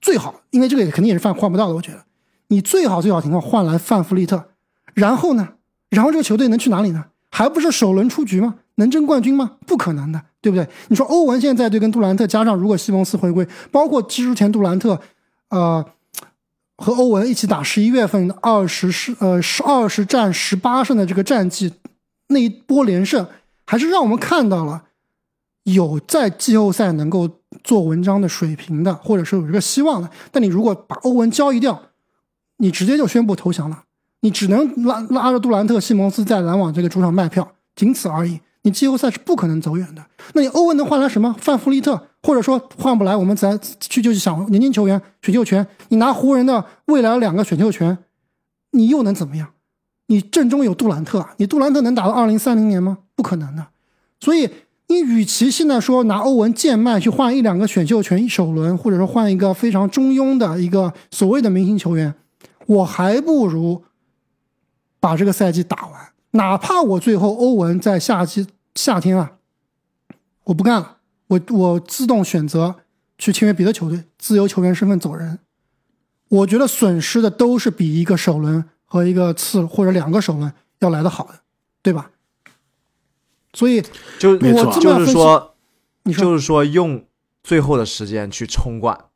[0.00, 1.74] 最好，因为这个也肯定也是范换不到的。
[1.74, 2.04] 我觉得
[2.48, 4.48] 你最好最好情况换来范弗利特，
[4.94, 5.50] 然后呢，
[5.88, 7.06] 然后这个球队能去哪里呢？
[7.30, 8.56] 还不是首轮出局吗？
[8.76, 9.52] 能争冠军吗？
[9.66, 10.66] 不可能的，对不对？
[10.88, 15.00] 你说欧文现在队跟杜兰特加上如果西蒙斯回归，包括之前杜兰特，
[15.50, 15.84] 呃，
[16.76, 21.72] 和欧文一起打十一月份二十是呃十二十战十八胜的这个战绩，
[22.28, 23.26] 那一波连胜，
[23.66, 24.84] 还是让我们看到了
[25.64, 27.28] 有在季后赛能够
[27.62, 30.10] 做文章的水平的，或者是有这个希望的。
[30.32, 31.82] 但你如果把欧文交易掉，
[32.56, 33.84] 你直接就宣布投降了，
[34.20, 38.40] 你只能拉拉着杜兰特、西蒙斯在篮网这个主场卖票，仅此而已。
[38.62, 40.04] 你季后赛是不可能走远的。
[40.34, 41.34] 那你欧文能换来什么？
[41.38, 45.66] 范弗利特，或者说换不来，我们咱去就是想年轻球员选秀权。
[45.88, 47.96] 你拿湖人的未来两个选秀权，
[48.72, 49.48] 你又能怎么样？
[50.08, 52.98] 你阵中有杜兰特，你杜兰特能打到二零三零年吗？
[53.16, 53.68] 不可能的。
[54.20, 54.50] 所以
[54.88, 62.12] 你与其现在说拿欧文贱卖去换一两个选秀权一首轮，或者说换一个非常中庸的一个所谓的明星球员，
[62.66, 63.82] 我还不如
[65.00, 69.32] 把这个赛季打完，哪怕我最后欧文在夏季夏天啊
[70.44, 72.76] 我不干了，我我自动选择
[73.18, 75.38] 去签约别的球队，自由球员身份走人。
[76.28, 81.40] 我觉得损失的都是比一个首轮和一个次或者两个首轮要来的好的，
[81.82, 82.10] 对吧？
[83.52, 83.82] 所以
[84.18, 85.54] 就没错我这么就是说，
[86.04, 87.04] 你说就是说用
[87.42, 89.06] 最后的时间去冲冠。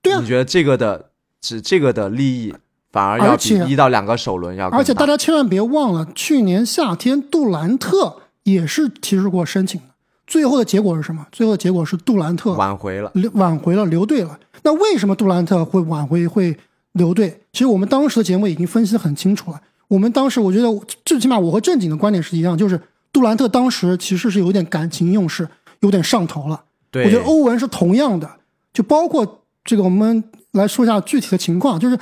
[0.00, 2.54] 对啊你觉得这个的只这个的利益
[2.94, 9.86] 反而要比一到两个首轮要更而且大大家千万别忘了，去年夏天杜兰特也是提出过申请的，
[10.28, 11.26] 最后的结果是什么？
[11.32, 13.10] 最后的结果是杜兰特挽回了。
[13.32, 14.38] 挽回了留队了。
[14.62, 16.56] 那为什么杜兰特会挽回会
[16.92, 17.40] 留队？
[17.52, 19.60] 其实我们当时的节目已经分析得很清楚了。
[19.88, 20.68] 我们当时我觉得
[21.04, 22.80] 最起码我和正经的观点是一样，就是
[23.12, 25.48] 杜兰特当时其实是有点感情用事，
[25.80, 26.62] 有点上头了。
[26.92, 28.30] 对，我觉得欧文是同样的，
[28.72, 31.98] 就包括这个，我们来说一下具体的情况，就是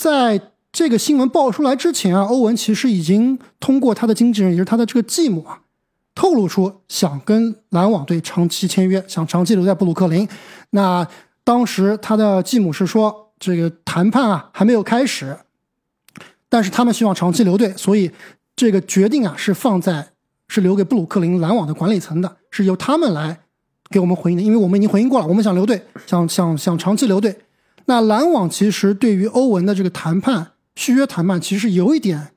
[0.00, 0.40] 在
[0.72, 5.60] 这个新闻爆出来之前啊，欧文其实已经通过他的经纪人，也就是他的这个继母啊，
[6.14, 10.26] 透露出想跟篮网队长期签约，想长期留在布鲁克林。
[10.70, 11.06] 那
[11.44, 15.36] 当时他的继母是说，这个谈判啊还没有开始，
[16.48, 18.10] 但是他们希望长期留队，所以
[18.56, 20.12] 这个决定啊是放在
[20.48, 23.40] 是留给布鲁克林篮网的管理层的，是由他们来
[23.90, 27.36] 给我们回应的，因为我们已经回应过了，我们想留队，想想想长期留队。
[27.90, 32.28] 那篮网其实对于欧文的这个谈判续约谈判，其实有一点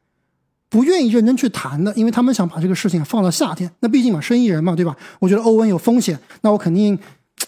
[0.68, 3.70] 不愿意认真去谈的，因为他们想把这个事情放到夏天。
[3.82, 4.98] 那毕竟嘛，生意人嘛，对吧？
[5.20, 6.98] 我觉得欧文有风险，那我肯定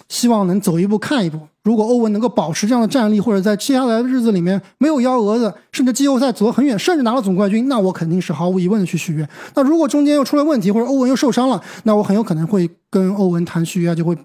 [0.08, 1.40] 希望能走一步看一步。
[1.64, 9.28] 如果欧文能够保持这样的战力，或者在接下来的日子里面没有幺蛾子，甚至季后赛走得很远，甚至拿了总冠军，那我肯定是毫无疑问的去续约。
[9.56, 14.16] 那如果中间又出了问题，或者欧文又受伤了，那我很有可能会跟欧文谈续约，就会，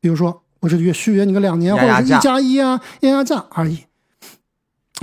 [0.00, 3.84] 比如说我这约续约你个两年，或者是一加一啊，压压价而已。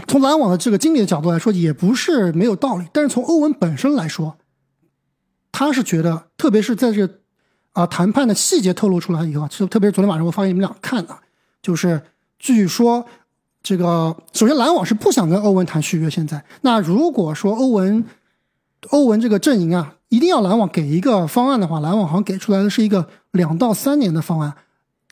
[0.08, 2.86] 从篮网的这个经理的角度来说，也不是没有道理。
[2.94, 4.38] 但是从欧文本身来说，
[5.52, 7.14] 他是觉得，特别是在这个
[7.74, 11.18] 啊谈判的细节透露出来以后啊，其实特别是昨天晚上我发给你们俩看的，
[11.64, 12.00] 就是
[12.38, 13.04] 据说
[13.64, 18.06] 这个首先篮网是不想跟欧文谈续约，现在那如果说欧文
[18.90, 24.54] 欧文这个阵营啊，一定要篮网给一个方案的话，篮网好像给出来的是一个两到三年的方案，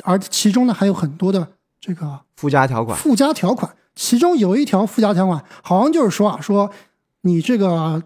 [0.03, 1.47] 而其中呢还有很多的
[1.79, 6.69] 这个附加条款，附加条款，其中有一条附加条款，好像就是说啊，说
[7.21, 8.03] 你这个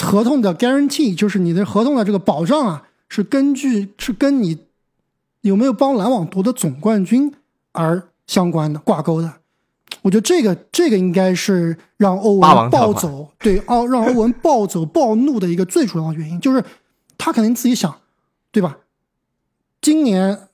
[0.00, 4.58] 合同的 guarantee，就是你的合同的这个保障啊，是根据是跟你
[5.40, 7.32] 有没有帮篮网夺得总冠军
[7.72, 9.32] 而相关的挂钩的。
[10.02, 16.62] 我觉得这个这个应该是让欧文暴走，对，奥让欧文暴走暴怒的一个最主要原因，就是
[17.18, 17.92] 他肯定自己想，
[18.52, 18.78] 对吧？
[19.80, 20.45] 今年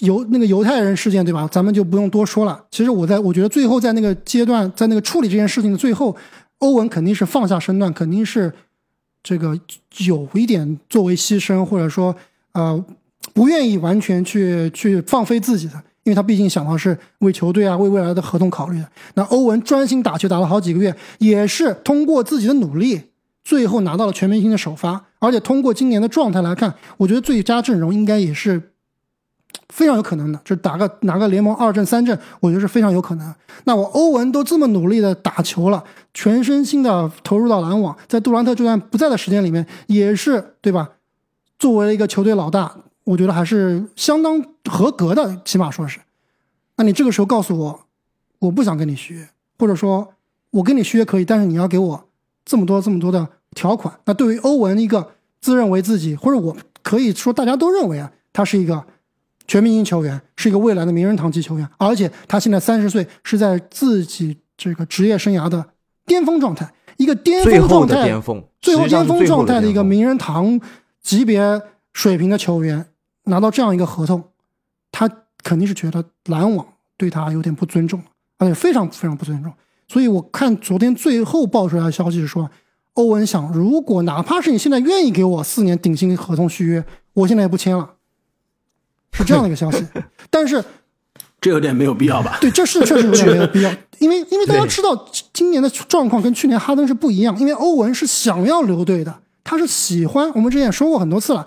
[0.00, 1.48] 犹那个犹太人事件，对吧？
[1.50, 2.62] 咱们就不用多说了。
[2.70, 6.14] 其实我在我觉得最后在那个阶段，在那个处理这件事情的最后，
[6.58, 8.52] 欧文肯定是放下身段，肯定是
[9.22, 9.58] 这个
[10.06, 12.14] 有一点作为牺牲，或者说
[12.52, 12.84] 呃
[13.32, 18.88] 不愿意完全去去放飞自己的，因为他毕竟想到是为球队啊为未来的合同考虑的。
[19.14, 23.00] 那欧文专心打球打了好几个月，也是通过自己的努力，
[23.42, 28.60] 最后拿到了全明星的首发，而且通过今年的状态来看，我觉得最佳阵容应该也是
[29.68, 33.34] 非常有可能的，就打个拿个联盟二阵三阵，我觉得是非常有可能。
[33.64, 40.90] 那我欧文都这么努力的打球了，全身心的投入到篮网，在杜兰特这段不在的时间里面，也是对吧？
[41.58, 46.00] 作为一个球队老大，我觉得还是相当合格的，起码说是。
[46.76, 47.80] 那你这个时候告诉我，
[48.40, 50.14] 我不想跟你续约，或者说
[50.50, 52.08] 我跟你续约可以，但是你要给我
[52.44, 53.94] 这么多这么多的条款。
[54.06, 58.84] 那对于欧文一个自认为自己，或者我可以说大家都认为啊，他是一个
[59.46, 65.64] 全明星球员，是一个未来的名人堂级球员，而且他现在三十岁，是在自己这个职业生涯的
[66.06, 70.60] 巅峰状态，一个巅峰状态，的巅峰，最后巅峰状态的一个名人堂
[71.02, 71.60] 级别
[71.92, 72.86] 水平的球员，
[73.24, 74.22] 拿到这样一个合同，
[74.90, 75.10] 他
[75.42, 78.02] 肯定是觉得篮网对他有点不尊重，
[78.38, 79.52] 而且非常非常不尊重。
[79.88, 82.50] 所以我看昨天最后爆出来的消息是说，
[82.94, 87.94] 欧文想，如果哪怕是你现在愿意给我四年顶薪合同续约，我现在也不签了，
[89.12, 89.86] 是这样的一个消息。
[90.30, 90.62] 但是
[91.40, 92.38] 这有点没有必要吧？
[92.40, 101.46] 对，这是确实有点没有必要，因为因为大家知道今年的状况跟去年哈登是不一样，因为欧文是想要留队的，他是喜欢，我们之前也说过很多次了，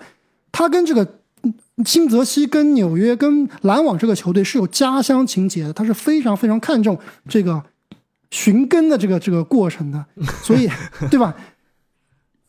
[0.52, 1.02] 他跟这个
[1.42, 6.98] 嗯新泽西、跟纽约、跟篮网这个球队是有家乡情节的，他是非常非常看重
[7.28, 7.62] 这个
[8.30, 10.04] 寻根的这个这个过程的，
[10.42, 10.68] 所以
[11.10, 11.34] 对吧？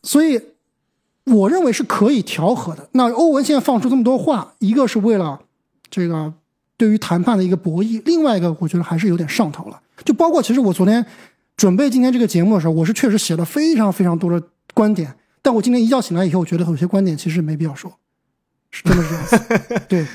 [0.02, 0.40] 所以
[1.28, 2.88] 我认为是可以调和的。
[2.92, 5.40] 那欧文现在放出这么多话，一个是为了
[5.90, 6.32] 这个
[6.76, 9.80] 对于谈判的一个博弈，另外一个我觉得还是有点上头了。
[10.04, 11.04] 就包括其实我昨天
[11.56, 17.92] 准备今天这个节目的时候，我是确实写了非常非常多的观点，但我今天一觉醒来以后，我觉得有些观点其实没必要说。
[18.70, 19.82] 是真的是这样子。
[19.88, 20.06] 对，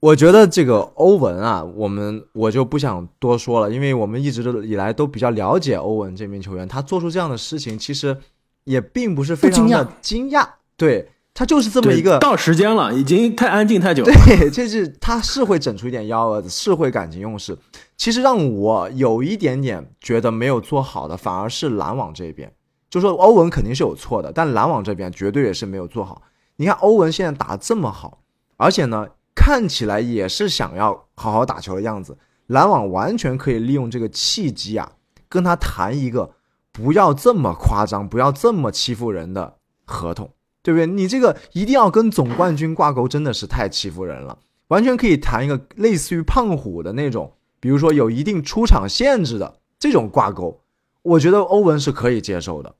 [0.00, 8.16] 我觉得这个欧文啊，我们我就不想多说了，因为我们一直都以来都比较了解欧文这名球员，他做出这样的事情，其实
[8.66, 14.12] 也并不是非常的惊讶，对他就是这么一个到时间了，已经太安静太久了。
[14.26, 17.56] 对，这是他是会整出一点幺蛾子，是会感情用事。
[17.96, 22.52] 其实让我有一点点觉得没有做好的，反而是篮网这边，
[22.90, 26.20] 就说欧文肯定是有错的，但篮网这边绝对也是没有做好。
[26.56, 28.20] 你看欧文现在打的这么好，
[28.58, 29.08] 而且呢。
[29.38, 34.90] 看起来也是想要好好打球的样子，篮网完全可以利用这个契机啊，
[35.28, 36.28] 跟他谈一个
[36.76, 39.54] 不要这么夸张、不要这么欺负人的
[39.86, 40.30] 合同，
[40.62, 40.86] 对不对？
[40.86, 44.38] 你这个一定要跟总冠军挂钩，真的是太欺负人了。
[44.68, 50.60] 完全可以谈一个类似于胖虎的那种，比如说有一定出场限制的这种挂钩，
[51.02, 52.74] 我觉得欧文是可以接受的，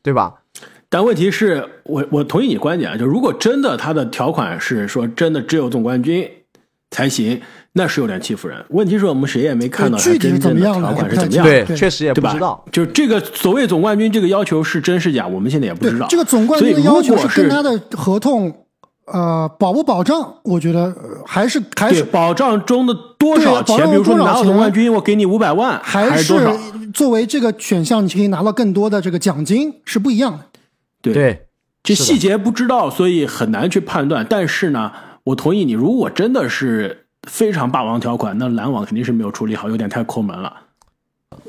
[0.00, 0.42] 对吧？
[0.88, 6.30] 但问题是我我同意你观点啊，就如果真的他的条款是说真的只有总冠军
[6.90, 7.40] 才行，
[7.72, 8.64] 那是有点欺负人。
[8.70, 12.64] 问题是我们谁也没看到具体怎么样条款是怎么样，对，确实也不知道。
[12.72, 16.06] 就这个所谓总冠军这个要求是真是假，我们现在也不知道。
[16.08, 18.52] 这个总冠军的要求是跟他的合同
[19.06, 20.94] 呃保不保障，我觉得
[21.26, 23.88] 还是还是保障中的多少钱？
[23.88, 26.56] 比如说拿到总冠军，我给你五百万，还是多少？
[26.92, 30.44] 作为这个选项，你可以拿到更多的这个奖金，是不一样的。
[31.02, 31.46] 对，
[31.84, 34.26] 这细节不知道，所以很难去判断。
[34.28, 34.90] 但是呢，
[35.24, 40.62] 我同意你，如果真的是非常霸王条款，那篮网肯定是没有处理好，有点太抠门了。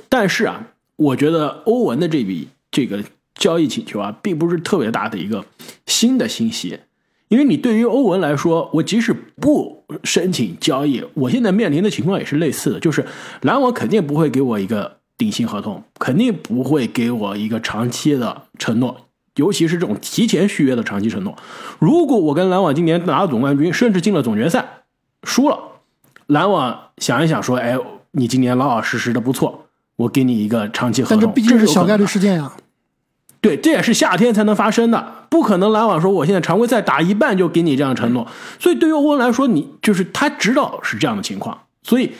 [0.10, 3.03] 但是啊，我觉得欧文的这笔这个
[3.34, 5.45] 交易请求啊，并不是特别大的一个
[5.86, 6.79] 新的信息，
[7.29, 13.05] 因为你对于欧文来说，我即使不申请交易，我现在面临的情况也是类似的，就是
[13.41, 19.07] 篮网肯定不会给我一个顶薪合同，肯定不会给我一个长期的承诺。
[19.36, 21.36] 尤其是这种提前续约的长期承诺，
[21.80, 24.84] 如果我跟篮网今年拿了总冠军，甚至进了总决赛，
[25.24, 25.58] 输了，
[26.28, 27.78] 篮网想一想说：“哎，
[28.12, 32.52] 你今年老老实实的不错，我给你一个长期合同。”但这毕竟是小概率事件呀。
[33.39, 38.28] 对，这也是夏天才能发生的，不可能篮网说我现在常规赛打一半就给你这样承诺。
[38.60, 42.12] 所以对于欧文来说，你就是他知道是这样的情况，所以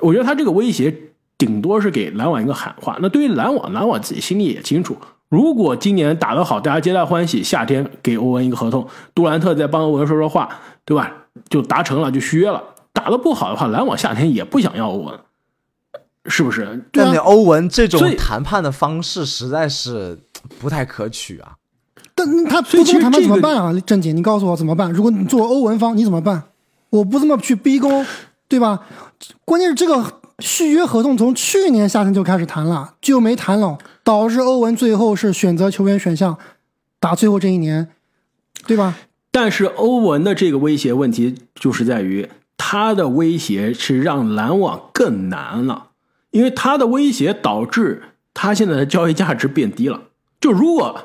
[0.00, 0.94] 我觉得他这个威胁
[1.36, 2.98] 顶多是给篮网一个喊话。
[3.00, 4.96] 那对于篮网，篮网自己心里也清楚。
[5.28, 10.48] 如果今年打得好，大家皆大欢喜，夏天给欧文一个合同，杜兰特再帮欧文说说话，
[10.86, 11.12] 对吧？
[11.50, 12.62] 就达成了，就续约了。
[12.94, 15.18] 打得不好的话，篮网夏天也不想要欧文，
[16.26, 16.82] 是不是？
[16.92, 20.18] 但你欧文这种谈判的方式实在是
[20.58, 21.52] 不太可取啊。
[22.14, 23.72] 但他不这么谈判怎么办啊？
[23.86, 24.90] 郑姐，你告诉我怎么办？
[24.90, 26.42] 如果你作为欧文方，你怎么办？
[26.88, 28.04] 我不这么去逼宫，
[28.48, 28.80] 对吧？
[29.44, 30.14] 关键是这个。
[30.40, 36.38] 续约合同从去年夏天就开始谈了，就没谈拢，导致欧文最后是选择球员选项
[36.98, 37.88] 打最后这一年，
[38.66, 38.96] 对吧？
[39.30, 45.88] 但是欧文的这个威胁问题就是在于他的威胁是让篮网更难了，
[46.30, 48.02] 因为他的威胁导致
[48.34, 50.02] 他现在的交易价值变低了。
[50.40, 51.00] 就如果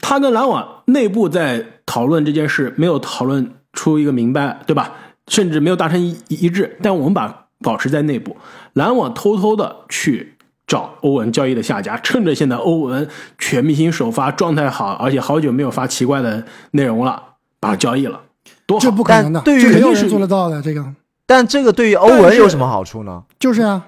[0.00, 4.92] 他跟篮网内部在讨论这件事，没有讨论出一个明白，对吧？
[5.28, 8.36] 甚至没有达成一一致，但我们把保持在内部。
[8.72, 10.34] 篮网偷偷的去
[10.70, 13.08] 找欧文交易的下家，趁着现在欧文
[13.40, 17.20] 全明星首发状态好，而且好久没有发奇怪的内容了，
[17.58, 18.20] 把他交易了，
[18.66, 18.84] 多好！
[18.84, 20.84] 这不可能的，对于没有人做得到的这个。
[21.26, 23.24] 但这个对于欧文有什么好处呢？
[23.40, 23.84] 就是啊，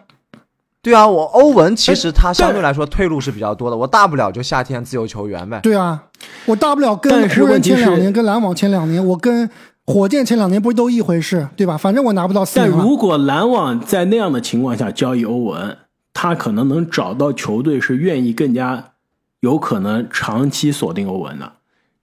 [0.82, 5.60] 对啊，我欧文其实他相对来说退路是比较多的，我大不了就夏天自由球员呗。
[5.62, 6.02] 对啊，
[6.46, 9.48] 我大不了跟湖人签两年，跟篮网签两年，我跟。
[9.84, 11.76] 火箭前两年不是都一回事，对吧？
[11.76, 15.76] 反正我拿不到四但如果篮网在那样的情况下交易欧文，
[16.12, 18.92] 他可能能找到球队是愿意更加
[19.40, 21.52] 有可能长期锁定欧文的。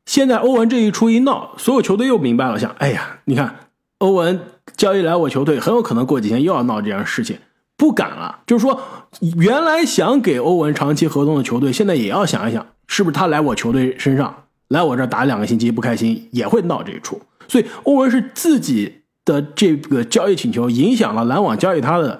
[0.05, 3.55] 现在欧文这一出一闹，所有球队又明白了，想：哎呀，你看
[3.99, 4.39] 欧文
[4.75, 7.37] 交易来我球队，很有可能过几天又要闹这样事情，
[7.77, 8.39] 不敢了。
[8.47, 8.81] 就是说，
[9.37, 17.21] 原来想给欧文长期合同的球队，现在也要想一想，是不是他来我球队身上，来我这打两个星期不开心，也会闹这一出。
[17.47, 22.19] 所以欧文是自己的这个交易请求影响了篮网交易他的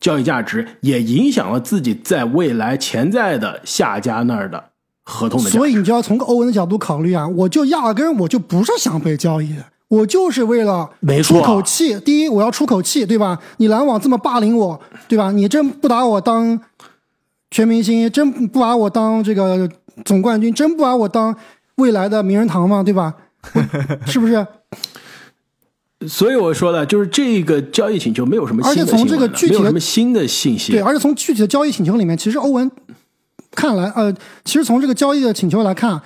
[0.00, 4.62] 交易价值，也影响了自己在未来潜在的下家那儿的
[5.04, 5.50] 合同的。
[5.50, 10.90] 所以你就要从欧文的角度考虑啊，我就压根我就不是想被交易的，我就是为了
[11.24, 11.98] 出口气。
[12.00, 13.38] 第一，我要出口气，对吧？
[13.56, 15.32] 你篮网这么霸凌我，对吧？
[15.32, 16.60] 你真不把我当
[17.50, 19.68] 全明星，真不把我当这个
[20.04, 21.34] 总冠军，真不把我当
[21.76, 22.82] 未来的名人堂吗？
[22.82, 23.14] 对吧？
[24.06, 24.46] 是不是？
[26.06, 32.70] 所以我说的，就是这个交易请求没有什么，而且从这个具体的什么新的信息，对，而且从具体的交易请求里面，其实欧文
[33.50, 36.00] 看来，呃，其实从这个交易的请求来看，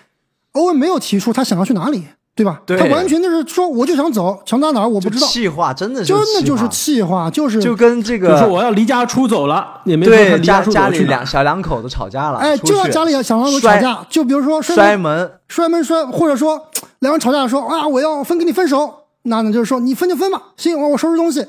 [0.53, 2.63] 欧文没有提出他想要去哪里，对吧？
[2.65, 2.79] 对。
[2.79, 15.03] 他完全就是说我就想走，想到哪儿我不知道，气话真的是真的就是气气话，就是，就跟这个就说我要离家出走了，也没说他对离家家家里出走去两小两口子吵架了，哎，就要家里小两口吵架，就比如说摔摔门。
[15.19, 16.69] 门，摔门摔，或者说
[17.01, 21.47] 两人吵架说啊我要分跟你分手，那呢就是说你分就分吧，行，我我收拾东西。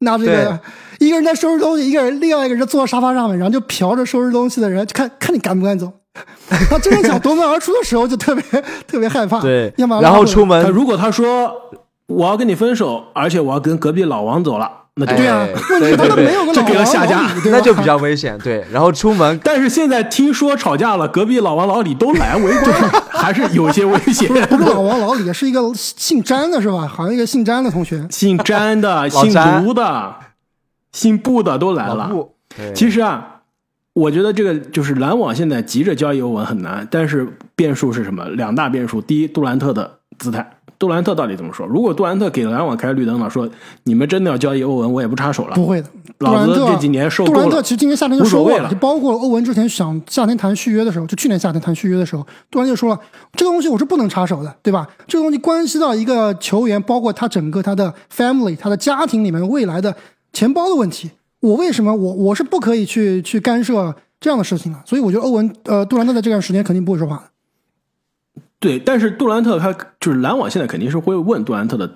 [0.00, 0.60] 那这个
[0.98, 5.90] 一个人在收拾东西，一个人另外一个人坐在沙发上面，然后就瞟着收拾东西的人，就看看你敢不敢走。
[6.68, 8.42] 他真的想夺门而出的时候，就特别
[8.86, 9.40] 特别害怕。
[9.40, 11.50] 对要么，然后出他门，如果他说
[12.06, 18.38] 我要跟你分手，而且我要跟隔壁老王走了，那对啊，问题他都没有个这给老王老李那就比较危险。
[18.38, 22.72] 对，然后出门但是现在听说吵架了，隔壁老王老李都来围观，
[23.10, 24.26] 还是有些危险。
[24.46, 26.88] 不是老王老李，是一个姓詹的是吧？
[26.88, 28.06] 好像一个姓詹的同学。
[28.10, 30.14] 姓詹的、姓詹卢的、
[30.92, 32.10] 姓布的都来了。
[32.74, 33.42] 其实啊，
[33.92, 38.24] 我觉得这个就是篮网现在急着交易欧文很难，但是变数是什么？
[38.30, 39.02] 两大变数。
[39.02, 40.55] 第一，杜兰特的姿态。
[40.78, 41.66] 杜兰特到底怎么说？
[41.66, 43.48] 如果杜兰特给篮网开绿灯了，说
[43.84, 45.54] 你们真的要交易欧文，我也不插手了。
[45.54, 47.68] 不会的，杜老子兰特这几年受够了杜兰特其。
[47.70, 53.00] 实今年夏天就说过了就包括欧文之前想夏天谈续约的时候，就去年夏天谈续约的时候，杜兰特就说了，
[53.32, 54.86] 这个东西我是不能插手的，对吧？
[55.06, 59.94] 这个东西关系到一个球员，包括他整个他的 family、他的家庭里面未来的
[60.32, 61.10] 钱包的问题。
[61.40, 64.78] 我为什么我我是不可以去去干涉这样的事情的？
[64.84, 67.22] 所以我觉得欧文呃杜兰特在这段时间肯定不会说话的。
[68.58, 71.90] 对，但是杜兰特他就是篮网现在肯定是会问杜兰特的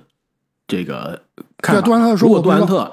[0.67, 1.23] 这个
[1.59, 1.81] 看法。
[1.81, 2.91] 对杜兰特说如果杜兰特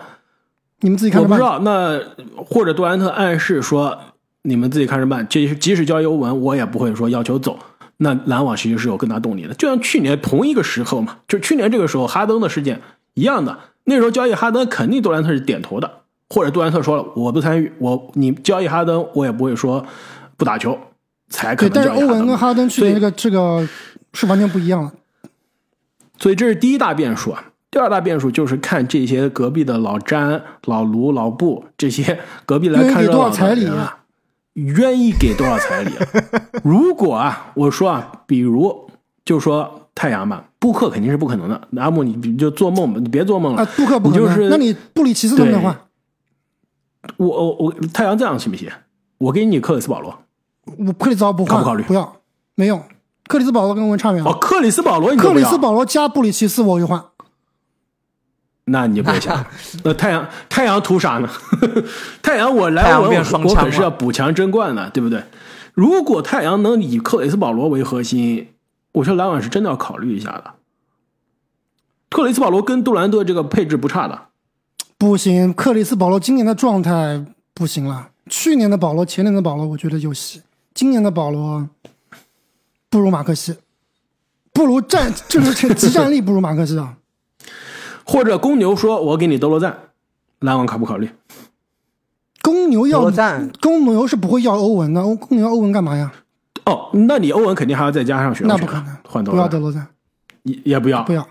[0.80, 1.40] 你们自己看着办。
[1.40, 2.00] 我不知道，那
[2.44, 3.98] 或者杜兰特暗示说
[4.44, 7.58] 你们自己看着办，即使即使交易欧文，我也不会说要求走。
[7.98, 12.80] 那篮网其实是有更大动力的，就像去年同一个时候嘛，就去年这个时候哈登的事件
[13.16, 15.92] 一样的，那时候交易哈登肯定杜兰特是点头的，
[16.30, 19.84] 或者杜兰特说了我不参与，我你交易哈登我也不会说
[20.38, 20.78] 不打球，
[21.30, 22.08] 才可对，但是欧。
[22.08, 23.68] 文跟哈登去所以年这个这个
[24.14, 24.92] 是完全不一样的。
[26.18, 27.44] 所以这是第一大变数啊。
[27.70, 33.98] 第二大变数就是看这些隔壁的老詹、老卢、老布这些隔壁来看热闹愿意给多少彩礼的人啊，
[34.54, 36.08] 愿意给多少彩礼、啊？
[36.64, 38.90] 如果啊，我说啊，比如
[39.26, 41.68] 就说太阳吧，布克肯定是不可能的。
[41.76, 43.62] 阿木，你你就做梦吧，你别做梦了。
[43.62, 44.24] 啊，布克不可能。
[44.24, 45.78] 你就是那你布里奇斯他们的话，
[47.18, 48.72] 我我我太阳这样行不行？
[49.18, 50.18] 我给你克里斯保罗
[50.78, 52.18] 我克里斯保罗不换，考不考虑不要，
[52.56, 52.82] 没用。
[53.28, 54.38] 克里斯保罗跟欧文差远哦，了。
[54.40, 57.04] 克里斯保罗克里斯保罗加布里奇斯我就换。
[58.70, 59.48] 那你就别想了。
[59.84, 61.30] 那太阳太阳图啥呢？
[62.22, 65.24] 太阳我太阳来我我可是要补强争冠的，对不对？
[65.74, 68.50] 如果太阳能以克里斯保罗为核心，
[68.94, 70.54] 我说篮网是真的要考虑一下的。
[72.10, 74.20] 克里斯保罗跟杜兰特这个配置不差的，
[74.98, 78.10] 不行，克里斯保罗今年的状态不行了。
[78.30, 80.42] 去年的保罗，前年的保罗，我觉得有戏。
[80.78, 81.68] 今年的保罗
[82.88, 83.56] 不如马克西，
[84.54, 86.98] 不如战，就是这集战力不如马克西啊。
[88.06, 89.76] 或者公牛说我给你德罗赞，
[90.38, 91.10] 篮网考不考虑？
[92.44, 96.14] 公牛要德罗赞公牛是不会要欧文的，欧公牛要欧文干嘛呀？
[96.66, 99.88] 哦，那你欧文肯定还要再加上选秀那不可能，换德不要罗赞，德罗赞，
[100.44, 101.28] 也也不要不，要。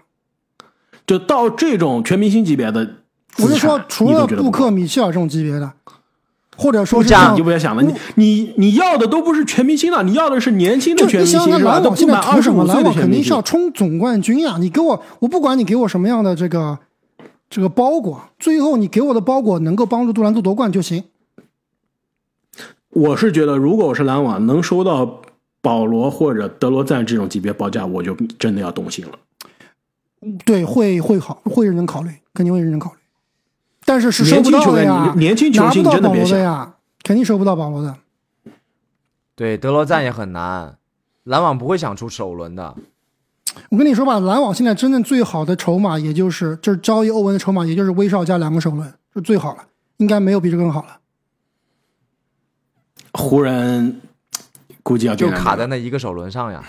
[1.07, 2.97] 就到这种全明星级别的，
[3.39, 5.73] 我就说，除了布克、米切尔这种级别的，
[6.57, 11.79] 或者说是像你就不要想了，你你你要的都不是全明星了，你要的是年轻的全明星是吧？
[11.79, 12.65] 网现在图什么？
[12.65, 13.43] 满二十五岁肯定是要。
[13.43, 14.57] 冲总冠军呀！
[14.59, 16.79] 你给我，我不管你给我什么样的这个
[17.49, 21.05] 这个包裹，最后你给我的包裹能够帮助杜兰特夺冠就行。
[22.91, 25.21] 我是觉得，如果我是篮网，能收到
[25.61, 29.13] 保罗或者德罗赞这种级别报价，我就真的要动心了。
[30.45, 32.99] 对，会会好，会认真考虑，肯定会认真考虑。
[33.87, 36.75] 但是是收不到球的呀，年轻球星真的别想呀，
[37.05, 37.97] 肯定收不到保罗的。
[39.37, 40.77] 对，德罗赞也很难，
[41.23, 42.75] 篮网不会想出首轮的。
[43.71, 49.65] 我跟你说吧，篮网现在真正最好的筹码，也就是就是交易欧文的筹码，也就是威少加两个首轮，就最好了，
[49.99, 50.99] 应该没有比这更好了。
[53.13, 54.01] 湖人
[54.83, 56.65] 估计要就卡在那一个首轮上呀。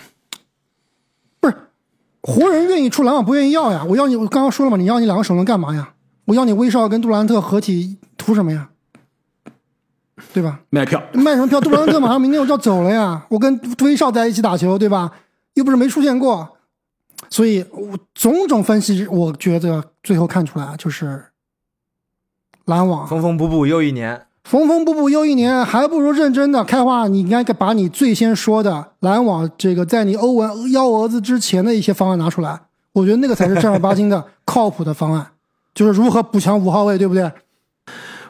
[1.40, 1.56] 不是，
[2.22, 3.84] 湖人愿意出，篮网不愿意要呀。
[3.84, 5.94] 我要你，我刚刚说了嘛，你要你两个首轮干嘛呀？
[6.28, 8.68] 我要你威少跟杜兰特合体，图什么呀？
[10.34, 10.60] 对吧？
[10.68, 11.02] 卖票。
[11.14, 11.58] 卖什么票？
[11.58, 15.10] 杜兰特马上明天我就要走了呀，我跟威少在一起打球，对吧？
[15.54, 16.56] 又不是没出现过，
[17.30, 21.24] 所以我种种分析，我觉得最后看出来啊，就是
[22.66, 27.08] 篮网缝缝补补又一年，缝缝补补又一年，还不如认真的开花。
[27.08, 32.60] 你应该把你最先说的篮网这个在你欧文幺蛾子之前的一些方案拿出来，
[32.92, 35.32] 我觉得那个才是正儿八经的靠谱的方案，
[35.74, 37.30] 就是如何补强五号位，对不对？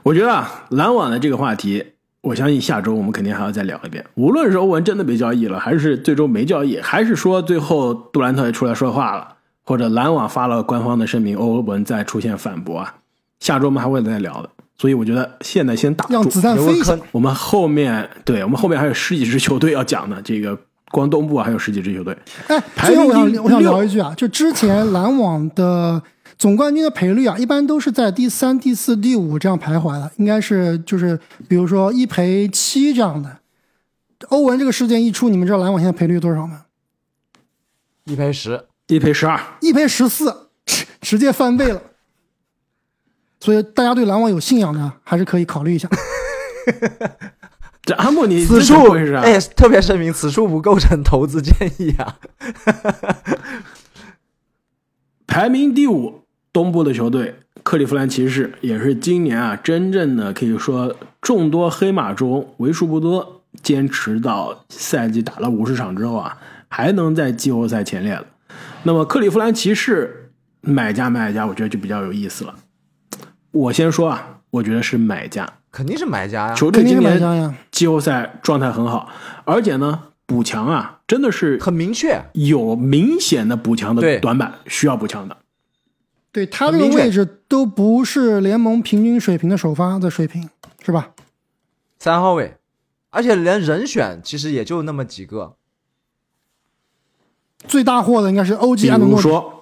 [0.03, 1.85] 我觉得啊，篮网的这个话题
[2.21, 4.05] 我相信下周我们肯定还要再聊一遍。
[4.15, 12.95] 无论是欧文真的被交易了，还是最终没交易，还是说最后杜兰特也出来说话了，或者篮网发了官方的声明，欧文再出现反驳啊，
[13.41, 14.51] 下周我们还会再聊的。
[14.77, 16.97] 所以我觉得现在先打住，让子弹飞一下。
[17.11, 20.57] 我们后面对我们后面还有十几支球队要讲呢，这个
[20.91, 22.17] 光东部还有十几支球队。
[22.47, 26.01] 哎，最后我想我想聊一句啊，就之前篮网的
[26.39, 31.19] 总冠军的赔率啊，一般都是在第三、第四、第五这样徘徊的，应该是就是
[31.49, 33.39] 比如说一赔七这样的。
[34.29, 36.67] 欧文这个事件一出，你们知道篮网现在赔率多少吗？
[38.05, 40.49] 一赔十，一赔十二，一赔十四，
[41.01, 41.83] 直接翻倍了。
[43.41, 45.89] 所以大家对篮网有信仰的，还是可以考虑一下。
[47.83, 52.19] 这阿莫尼此处是哎，特别声明，此处不构成投资建议啊。
[55.27, 56.25] 排名第五，
[56.59, 66.37] 东部的球队克利夫兰骑士，也是今年啊，真正的可以说众多黑马中为数不多坚持到赛季打了五十场之后啊，
[66.67, 68.27] 还能在季后赛前列的。
[68.83, 72.57] 那么克利夫兰骑士买家卖家，我觉得就比较有意思了。
[73.53, 76.55] 我先说啊，我觉得是买家，肯定是买家呀。
[76.55, 79.09] 球队今年季后赛状态很好，
[79.45, 85.37] 而且呢，补强啊，真的是很明确，有明显的补强的短板，需要补强的。
[86.31, 90.49] 对他这个位置都不是联盟平均水平的首发的水平，
[90.85, 91.11] 是吧？
[91.99, 92.57] 三号位，
[93.11, 95.55] 而且连人选其实也就那么几个。
[97.67, 99.55] 最大货的应该是欧吉安诺说。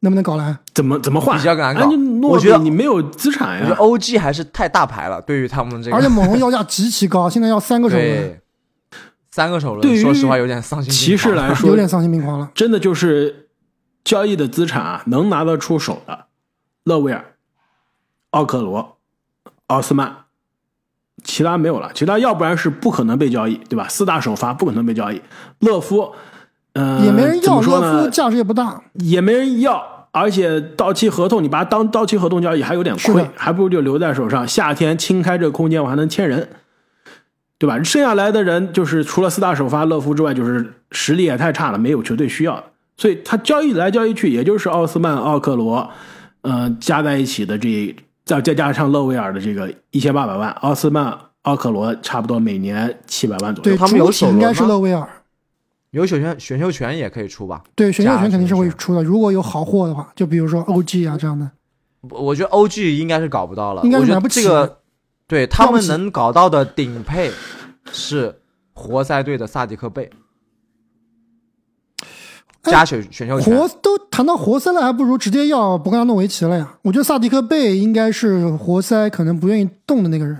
[0.00, 0.54] 能不能搞来？
[0.74, 1.38] 怎么怎么换？
[1.38, 1.88] 比较难搞。
[2.28, 3.64] 我觉得你没有资产呀。
[3.64, 5.96] 我觉得 OG 还是太大牌了，对于他们这个。
[5.96, 8.40] 而且猛龙要价极其高，现在要三个首轮。
[9.30, 10.92] 三个首轮，说实话有点丧心。
[10.92, 12.50] 骑士来 说有点丧心病狂了。
[12.54, 13.43] 真的就是
[14.04, 16.26] 交易的资产啊，能拿得出手的，
[16.84, 17.24] 勒维尔、
[18.30, 18.98] 奥克罗、
[19.68, 20.14] 奥斯曼，
[21.24, 21.90] 其他没有了。
[21.94, 23.88] 其他要不然是不可能被交易，对吧？
[23.88, 25.22] 四大首发不可能被交易。
[25.60, 26.12] 勒夫，
[26.74, 27.60] 嗯，也没人要。
[27.62, 30.08] 勒夫价值也不大，也没人要。
[30.12, 34.46] 而且到期合同，你把它当到期合同交易还有点亏，还不如就留在手上。
[34.46, 36.50] 夏天清开这个空间，我还能签人，
[37.58, 37.82] 对吧？
[37.82, 42.62] 剩下来的人就是除了四大首发勒夫之外，就是实力也太差了，没有球队需要。
[42.96, 45.90] 所以他交易来交易去，也就是奥斯曼、奥克罗，
[46.42, 53.70] 嗯，加在一起的这再再加上勒维尔的这个一千八百万，奥斯曼、奥克罗差不多每年七百万左右。
[53.70, 55.08] 对他们有手应该是勒维尔。
[55.90, 57.62] 有选选选秀权也可以出吧？
[57.76, 59.02] 对，选秀权肯定是会出的。
[59.04, 61.48] 如果有好货的话，就比如说 OG 啊这样的。
[62.10, 64.42] 我觉得 OG 应该是搞不到了，应该买不起。
[64.42, 64.78] 这个
[65.26, 67.30] 对他们能搞到的顶配
[67.92, 68.40] 是
[68.72, 70.10] 活塞队的萨迪克贝，
[72.64, 73.56] 加选选秀权。
[73.56, 76.76] 活都谈到活塞了，还不如直接要博格诺维奇了呀。
[76.82, 80.36] 我觉得萨迪克贝应该是活塞可能不愿意动的那个人，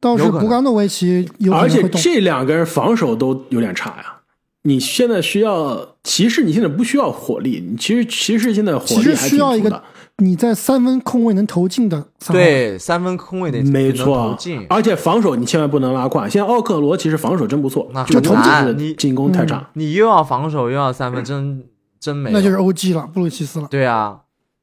[0.00, 4.16] 倒是博格诺维奇有而且这两个人防守都有点差呀。
[4.62, 9.82] 你现在需要骑士，你现在不需要火力，你其实骑士现在火力还需要一个
[10.20, 14.36] 你在三分空位能投进的，对，三分空位得没错，
[14.68, 16.28] 而且防守你千万不能拉胯。
[16.28, 21.64] 现在奥克罗其实防守真不错，那就投进你进攻太差，你又要防守又要三分，真
[21.98, 23.66] 真没，那就是 OG 了，布鲁奇斯了。
[23.70, 24.20] 对啊，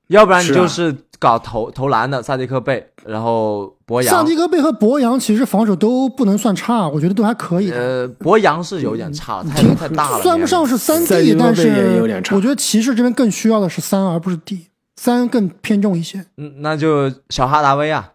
[0.08, 3.74] 要不然你就是搞投投篮的萨迪克贝，然后。
[3.88, 7.72] 博扬、萨迪克贝和博扬其实防守都不能算差，我觉得都还可以。
[7.72, 12.02] 呃，博扬是有点差，太太大了，算不上是三 D，但是
[12.34, 14.68] 我觉得骑士这边更需要的是三，而不是 D，
[14.98, 16.26] 三更偏重一些。
[16.36, 18.14] 嗯，那就小哈达威啊，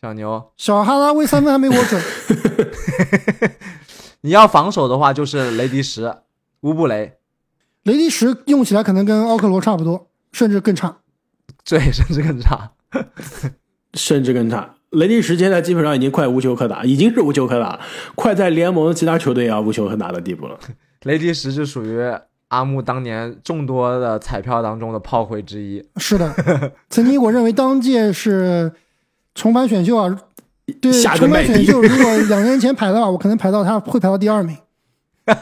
[0.00, 2.00] 小牛，小哈达威三分还没我准。
[4.22, 6.22] 你要防守的话，就是雷迪什、
[6.60, 7.16] 乌布雷。
[7.82, 10.98] 雷迪什用起来可能跟奥克罗差不多，甚至更差。
[11.64, 12.72] 对，甚至更差，
[13.94, 14.74] 甚至更差。
[14.90, 17.80] 雷迪什现在基本上已经快无球可打，已经是无球可打了，
[18.14, 20.58] 快在联盟其他球队也要无球可打的地步了。
[21.02, 21.98] 雷迪什就属于
[22.48, 25.84] 阿木当年众多的彩票当中的炮灰之一。
[25.96, 26.34] 是的，
[26.88, 28.72] 曾经我认为当届是
[29.34, 30.18] 重返选秀啊，
[30.80, 34.56] 对重返选秀，如果两年前排的话，我可能排到他会排到第二名。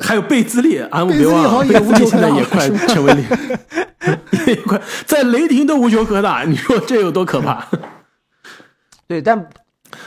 [0.00, 3.24] 还有贝兹利，阿木别忘了，贝兹利现在也快成为零。
[4.46, 7.66] 也快在雷霆都无球可打，你说这有多可怕？
[9.06, 9.48] 对，但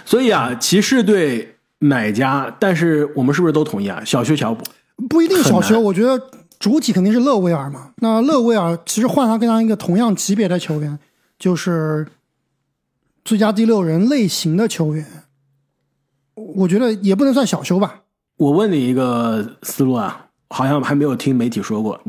[0.03, 1.54] 所以啊，骑士队
[1.85, 4.03] 买家，但是我们是不是都同意啊？
[4.03, 4.63] 小修小补
[5.09, 6.21] 不一定小修，我觉得
[6.59, 7.91] 主体肯定是勒维尔嘛。
[7.97, 10.97] 那勒维尔其实换他跟他一个同样级别的球员，
[11.37, 12.07] 就是
[13.23, 15.05] 最佳第六人类型的球员，
[16.33, 18.01] 我觉得也不能算小修吧。
[18.37, 22.01] 我问你一个思路啊，好像还没有听媒体说过。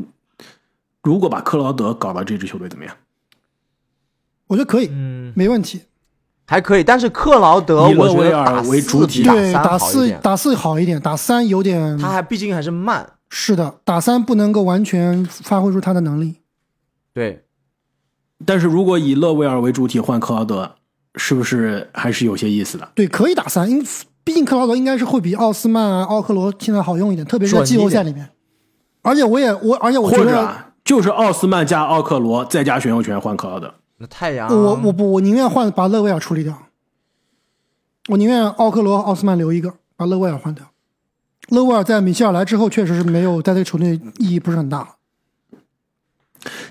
[1.03, 2.95] 如果把克劳德搞到这支球队怎么样？
[4.47, 5.81] 我觉得可以，嗯，没问题。
[6.49, 16.37] 还可以，但是克劳德以勒我觉维尔得打为主体四打对，打四点，打四好一点，打三有点他还毕竟还是慢，是的，打三不能够完全发挥出他的能力。
[17.13, 17.43] 对，
[18.45, 20.75] 但是如果以勒维尔为主体换克劳德，
[21.15, 22.87] 是不是还是有些意思的？
[22.95, 23.85] 对，可以打三，因
[24.23, 28.29] 毕竟克劳德应该是会比奥斯曼啊、奥克罗现在好用一点，特别是在季后赛里面。
[29.01, 33.73] 而且我也我，而且我觉得，者啊，就是奥斯曼加奥克罗再加选秀权换克劳德？
[33.97, 36.67] 那太阳我我不我宁愿换把勒维尔处理掉，
[38.09, 40.65] 我宁愿奥克罗、奥斯曼留一个，把勒维尔换掉。
[41.49, 44.87] 勒维尔在米切尔来之后，确实是没有在这个球队意义不是很大了。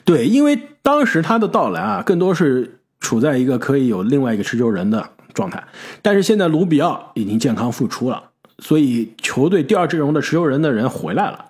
[0.05, 5.65] 对，因为当时他的到来啊，更多是处在一个可以有另外一个持球人的状态，
[6.03, 11.47] 但是现在卢比奥已经健康复出了，所以球队第二阵容的持球人的人回来了，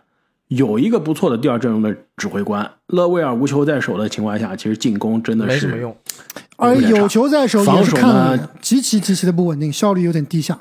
[0.49, 2.70] 有一个不错的第二阵容的指挥官。
[2.86, 5.97] 勒维尔无球在手的情况下，其实进攻真的是没什么用。
[6.57, 10.61] 而有球在手防守呢极其极其的不稳定，效率有点低下。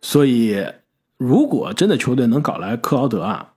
[0.00, 0.64] 所以，
[1.16, 3.54] 如果真的球队能搞来克劳德啊，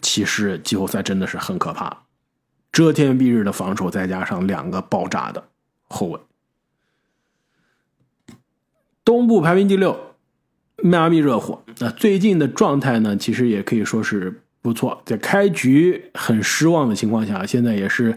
[0.00, 2.04] 其实季后赛真的是很可怕，
[2.72, 5.44] 遮天蔽日的防守，再加上两个爆炸的
[5.88, 6.20] 后卫。
[9.04, 10.03] 东部排名第六，
[10.86, 11.62] 迈阿密热火。
[11.78, 18.14] 那、最近的状态呢，其实也可以说是不错，在开局很失望的情况下，现在也是，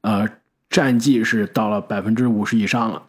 [0.00, 0.26] 呃，
[0.70, 3.02] 战绩是到了百分之五十以上了，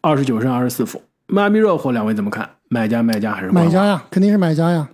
[0.00, 1.02] 二十九胜二十四负。
[1.26, 2.48] 迈阿密热火，两位怎么看？
[2.68, 4.88] 买家卖家还是买家呀，肯定是买家呀。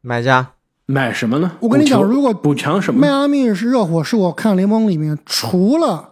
[0.00, 0.52] 买家
[0.86, 1.56] 买什么呢？
[1.58, 3.00] 我跟你讲如果补强什么？
[3.00, 6.10] 迈阿密是热火，是我看联盟里面除了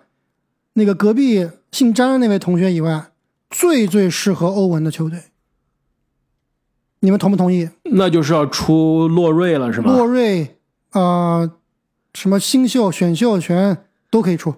[0.72, 3.05] 那个隔壁姓詹的那位同学以外，
[3.48, 5.18] 最最适合欧文的球队。
[7.01, 7.68] 你们同不同意？
[7.84, 9.92] 那就是要出洛瑞了，是吗？
[9.92, 10.57] 洛瑞，
[10.92, 11.51] 呃，
[12.14, 14.55] 什么新秀、选秀权都可以出。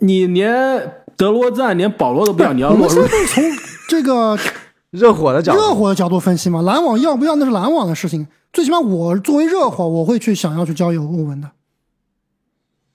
[0.00, 3.44] 你连德罗赞、连保罗都不要，你要我们现洛瑞在从
[3.88, 4.38] 这个
[4.90, 8.26] 热火的角度，热火的角度分析嘛，篮网要不要那是篮网的事情。
[8.52, 11.50] 最起码我作为热火，我会去想要去交易欧文的，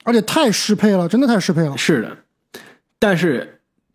[0.03, 1.77] 而且太适配了，真的太适配了。
[1.77, 2.17] 是的，
[2.97, 3.52] 但是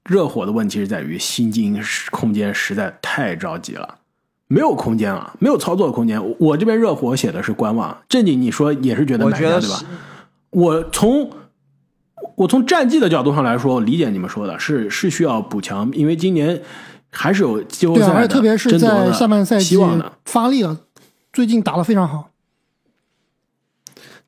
[0.08, 1.78] 热火的问题是在于薪金
[2.10, 3.96] 空间实在太着急了，
[4.46, 6.26] 没有空间了，没有操作空间。
[6.26, 9.80] 我我这边热火写的是观望，正经你说也是觉得我买家对吧？
[10.50, 11.30] 我从
[12.36, 16.62] 我从战绩的角度上来说，我理解你们说的是是需要补强，因为今年
[17.10, 19.78] 还是有季后赛的而且特别是在下半赛季。
[20.24, 20.78] 发力了，
[21.34, 22.30] 最近打得非常好。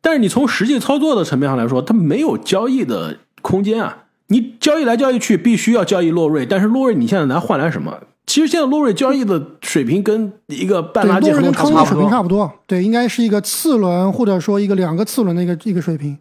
[0.02, 4.04] 但是你从实际操作的层面上来说，它没有交易的空间啊！
[4.30, 7.98] 你交易来交易去，必须要交易洛瑞，但是洛瑞你现在拿换来什么？
[8.26, 16.16] 其实现在洛瑞交易的水平跟一个半对，垃圾洛瑞跟合同差不多水平差不多，对，应该是一个次轮或者说一个两个次轮的一个一个水平。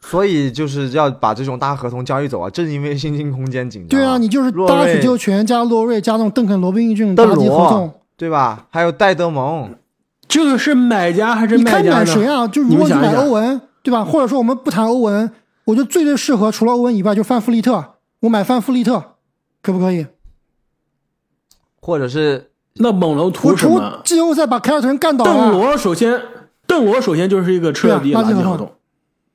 [0.00, 3.88] 所以就是要把这种大合同交易走啊，正因为薪金空间紧张。
[3.88, 8.66] 对啊，你就是洛瑞搭选秀权加洛瑞加那种邓肯罗宾逊邓搭机合同罗，，对吧？
[8.70, 9.70] 还有戴德蒙，
[10.26, 11.96] 这个是买家还是你看卖家呢？
[11.98, 12.48] 买谁啊？
[12.48, 14.04] 就如果你买们想想欧文，对吧？
[14.04, 15.30] 或者说我们不谈欧文，
[15.70, 17.94] 我觉得最最适合除了欧文以外，就范弗利特。
[18.20, 19.14] 我买范弗利特，
[19.62, 20.06] 可不可以？
[21.80, 24.02] 或者是那猛龙我图什么？
[24.04, 26.20] 季后赛把凯尔特人干倒了邓，罗首先，
[26.66, 28.70] 邓罗首先就是一个彻底垃圾合同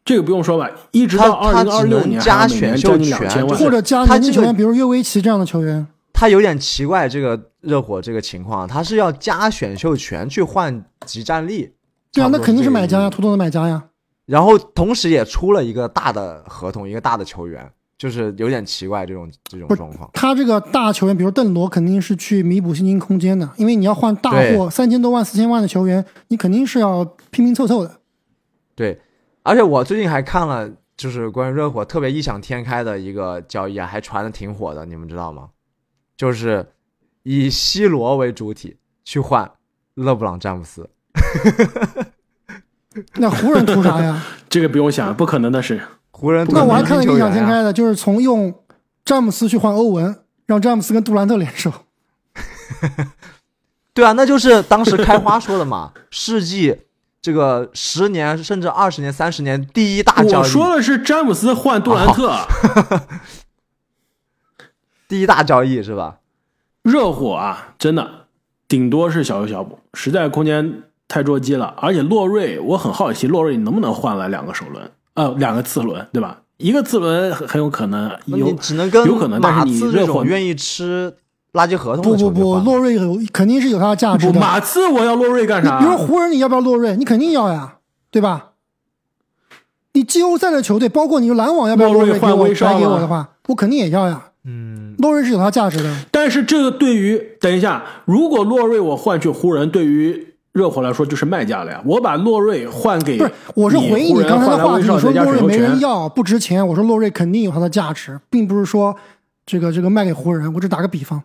[0.03, 0.69] 这个不用说吧？
[0.91, 5.87] 一直到二零二六年加还要每年选秀将近两千万权，或者加年轻球员，比如约维奇这样的球员。
[6.13, 11.73] 他有点奇怪，这个热火这个情况，他是要加选秀权去换集战力。
[12.13, 13.85] 对啊，那肯定是买家呀，图图的买家呀。
[14.25, 20.09] 然后同时也出了一个大的合同，一个大的球员，就是有点奇怪这种这种状况。
[20.13, 27.99] 他这个大球员，比如邓罗，肯定是去弥补薪金空间的，因为你要换大对货三千多万、四千万的球员，你肯定是要拼拼凑凑的。
[28.73, 28.99] 对，
[29.43, 35.49] 而且我最近还看了，就是关于热火特别异想天开的一个交易啊，还传的挺火的，你们知道吗？
[36.17, 36.65] 就是
[37.23, 39.51] 以西罗为主体去换
[39.93, 40.89] 勒布朗詹姆斯。
[43.15, 44.21] 那湖人图啥呀？
[44.49, 45.81] 这个不用想，不可能的事。
[46.11, 48.53] 湖人那我还看了一个异想天开的，就是从用
[49.03, 51.71] 詹姆斯去换欧文，让詹姆斯跟杜兰特联手。
[53.93, 56.77] 对啊，那就是当时开花说的嘛，世纪
[57.21, 62.37] 这个十年甚至二十年、三十年第一大交易，我说的是詹姆斯换杜兰特，
[65.07, 66.19] 第一大交易是吧？
[66.81, 68.27] 热火啊，真的
[68.67, 71.73] 顶多是小修小补，实在空间太捉鸡了。
[71.77, 76.41] 而且洛瑞，我很好奇，洛瑞能不能换来两个首轮，呃，两个次轮，对吧？
[76.57, 81.13] 一个次轮很很有可能有你只能跟有可能，但是你这热火种愿意吃
[81.51, 84.39] 垃圾合同不不不，洛瑞有肯定是有他的价值的。
[84.39, 85.85] 马刺，我要洛瑞干啥比？
[85.85, 86.95] 如说湖人，你要不要洛瑞？
[86.95, 87.75] 你肯定要呀，
[88.09, 88.51] 对吧？
[89.91, 94.23] 你季后赛的球队，包括你篮网要不要洛瑞瑞给我换威少白给我吗的话，我肯定也要呀。
[94.45, 101.81] 嗯，洛瑞是有它价值的，但是这个对于等一下，如果洛瑞我换去湖人，对于热火来说就是卖价了呀。
[101.85, 105.41] 我把洛瑞换给不是，我是回应你刚才的话你说洛瑞。
[105.41, 106.65] 没人要，不值钱。
[106.65, 108.95] 我说洛瑞肯定有它的价值，并不是说
[109.45, 110.51] 这个这个卖给湖人。
[110.53, 111.21] 我只打个比方，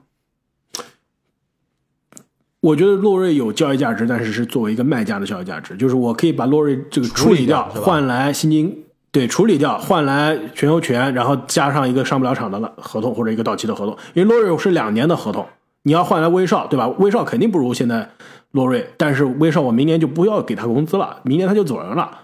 [2.61, 15.47] 我觉得洛瑞有交易价值，但是是作为一个卖家的交易价值，就是我可以把洛瑞这个处理掉，理掉换来薪金，对，处理掉，换来选秀权，然后加上一个上不了场的了合同或者一个到期的合同，因为洛瑞是两年的合同，
[15.85, 16.89] 你要换来威少，对吧？
[16.99, 18.11] 威少肯定不如现在
[18.53, 22.23] 洛瑞，但是威少我明年就不要给他工资了，明年他就走人了。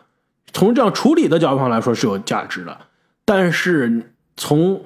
[0.53, 2.77] 从这样处理的角度上来说是有价值的，
[3.25, 4.83] 但是从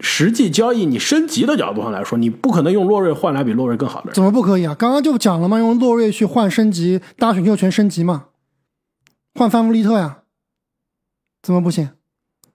[0.00, 4.14] 实际交易你升级的角度上来说，你不可能用洛瑞换来比洛瑞更好的人。
[4.14, 4.74] 怎么不可以啊？
[4.74, 8.26] 刚刚就讲了嘛，用洛瑞去换升级，大选秀权升级嘛，
[9.34, 10.18] 换范弗利特呀，
[11.42, 11.90] 怎么不行？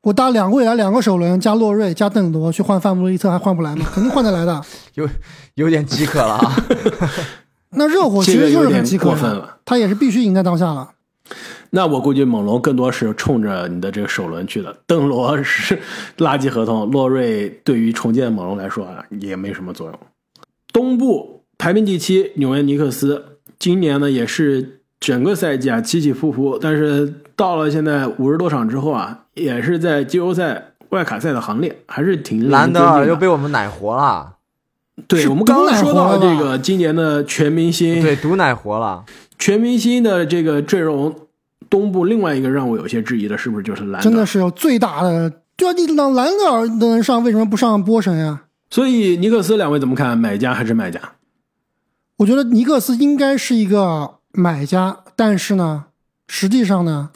[0.04, 3.86] 我搭两个未来两个首轮加洛瑞加邓罗去换范弗利特，还换不来吗？
[3.94, 4.62] 肯定换得来的。
[4.96, 5.10] 有
[5.56, 6.56] 有点饥渴了啊。
[7.78, 10.90] 那热火其实就是很过分了他也是必须赢在当下了。
[11.70, 14.74] 那我估计猛龙更多是冲着你的这个首轮去的。
[14.86, 15.78] 邓罗是
[16.18, 20.00] 垃圾合同，洛瑞对于重建猛龙来说啊也没什么作用。
[20.72, 34.37] 东部排名第七，纽约尼克斯今年呢也是整个赛季啊起起伏伏，但是到了现在五十多场之后啊，也是在季后赛外卡赛的行列，还是挺令人兰德尊敬的尔又被我们奶活了，是
[35.08, 39.04] 对我们刚刚说到这个今年的全明星，对，毒奶活了。
[39.38, 41.16] 全明星的这个阵容，
[41.70, 44.02] 东部另外一个让我有些质疑的，是不是就是兰？
[44.02, 48.46] 真的是有最大的，对啊，你让兰德尔都能上，为什么不上波神呀？
[48.70, 50.18] 所以尼克斯两位怎么看？
[50.18, 51.00] 买家还是卖家？
[52.18, 55.86] 我觉得尼克斯应该是一个买家，但是呢，
[56.28, 57.12] 实际上呢，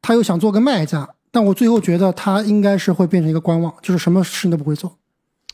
[0.00, 1.10] 他又想做个卖家。
[1.32, 4.98] 但我最后觉得他应该是会变成一个观望，就是什么事情都不会做，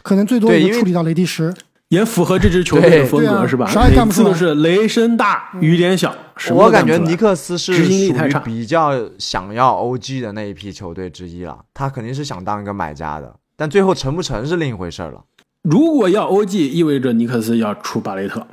[0.08, 1.54] 可能最多对因为也就处理到雷迪什。
[1.88, 3.66] 也符合这支球队的风格，是吧？
[3.66, 6.14] 啥也干不出来每次都是雷声大雨点小，
[6.50, 15.24] 我感觉尼克斯是执行力属太差于比较想要 OG 的那一批球队之一了，他肯定是想当一个买家的，但最后成不成是另一回事了。
[15.62, 18.46] 如果要 OG，意味着尼克斯要出巴雷特，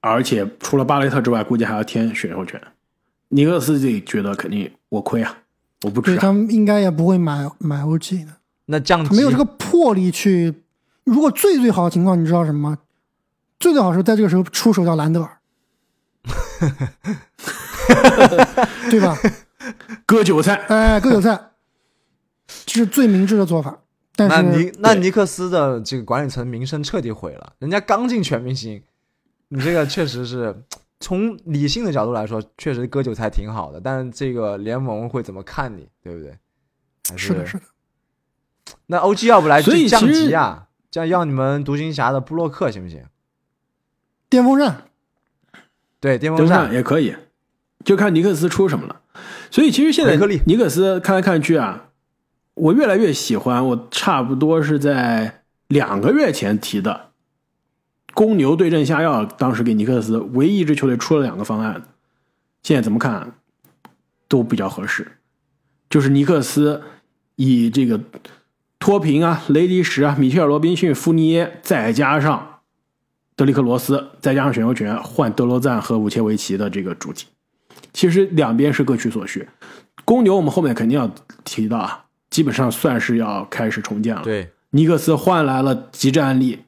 [0.00, 2.60] 而且除了巴雷特之外，估计还要添选秀权。
[3.30, 5.38] 尼克斯自己觉得肯定我亏啊，
[5.82, 6.14] 我不值啊。
[6.14, 8.30] 对他们应该也不会买买 OG 的，
[8.66, 10.54] 那降级他没有这个魄力去。
[11.08, 12.78] 如果最最好的情况，你知道什么吗？
[13.58, 15.38] 最最好是在这个时候出手叫兰德尔，
[18.90, 19.18] 对吧？
[20.06, 21.50] 割韭菜，哎，割韭菜，
[22.66, 23.80] 这是最明智的做法。
[24.14, 28.82] 但那是尼那尼克斯的这个管理层名声彻底毁了，人家刚进全明星，
[29.48, 30.64] 你这个确实是
[31.00, 36.36] 从理性的角度来说，确实割韭菜挺好的，但是这个联盟会怎么看你，对不对？
[37.08, 37.64] 还是的，是的，
[38.86, 43.04] 那 OG 要不来就降级啊，这样要你们独行侠的布洛克行不行？
[44.30, 44.84] 电风扇
[46.00, 47.16] 对，巅登峰战也可以，
[47.84, 49.00] 就看尼克斯出什么了。
[49.50, 51.90] 所以其实现在克利尼克斯看来看去啊，
[52.54, 57.10] 我越来越喜欢，我差不多是在两个月前提的
[58.14, 61.82] 公牛对阵下药，当时给尼克斯唯一一支球队出了两个方案，
[62.62, 63.34] 现在怎么看
[64.28, 65.18] 都比较合适，
[65.90, 66.82] 就是尼克斯
[67.36, 68.00] 以这个
[68.78, 72.60] 托平啊、雷迪什啊、米切尔·罗宾逊、富尼耶，再加上
[73.36, 77.26] 德里克·罗斯，再加上选秀权换德罗赞和武切维奇的这个主体，
[77.92, 79.48] 其实两边是各取所需。
[80.04, 81.10] 公牛我们后面肯定要
[81.44, 84.22] 提到啊，基本上算是要开始重建了。
[84.22, 86.60] 对，尼克斯换来了极战力，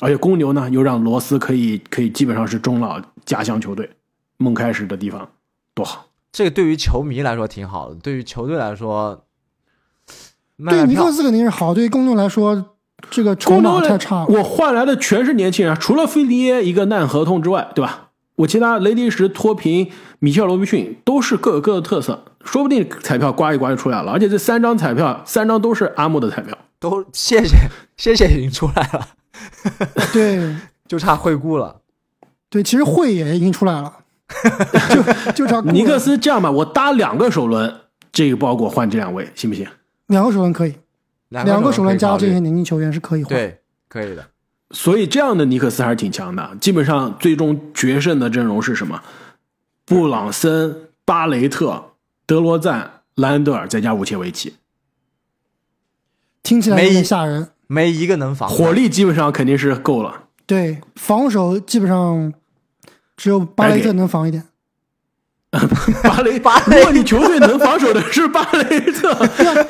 [0.00, 3.88] 而且公牛呢又让罗斯可以可以基本上是中老家乡球队
[4.36, 5.30] 梦开始的地方，
[5.72, 6.06] 多好。
[6.30, 9.23] 这个对于球迷来说挺好的，对于球队来说，卖
[10.58, 12.64] 对尼克斯肯定是好，对于公牛来说，
[13.10, 14.26] 这个筹码太差了。
[14.26, 18.10] 我换来的全是年轻人，除了菲利耶一个烂合同之外，对吧？
[18.36, 24.10] 我其他雷迪什、托平、米切尔·罗宾逊都是各有各的特色，说不定彩票刮一刮就出来了。
[24.10, 26.56] 而且这三张彩票，三张都是阿木的彩票。
[26.80, 27.56] 都谢谢
[27.96, 29.08] 谢谢已经出来了，
[30.12, 30.54] 对
[30.86, 31.76] 就差惠顾了。
[32.50, 33.92] 对，其实惠也已经出来了，
[35.32, 37.72] 就就差尼克斯这样吧，我搭两个首轮，
[38.12, 39.66] 这个包裹换这两位，行不行？
[40.08, 40.74] 两个首轮可以，
[41.28, 43.28] 两两个首轮加这些年轻球员是可以换。
[43.28, 44.26] 对，可以的。
[44.70, 46.56] 所以这样的尼克斯还是挺强的。
[46.60, 49.02] 基本上最终决胜的阵容是什么？
[49.84, 51.92] 布朗森、巴雷特、
[52.26, 54.54] 德罗赞、兰德尔，再加武切维奇，
[56.42, 57.48] 听起来有没点吓人。
[57.66, 60.24] 没一个能防火力基本上肯定是够了。
[60.46, 62.32] 对，防守基本上
[63.16, 64.44] 只有巴雷特能防一点。
[66.02, 69.14] 巴雷巴，如果你球队能防守的是巴雷特，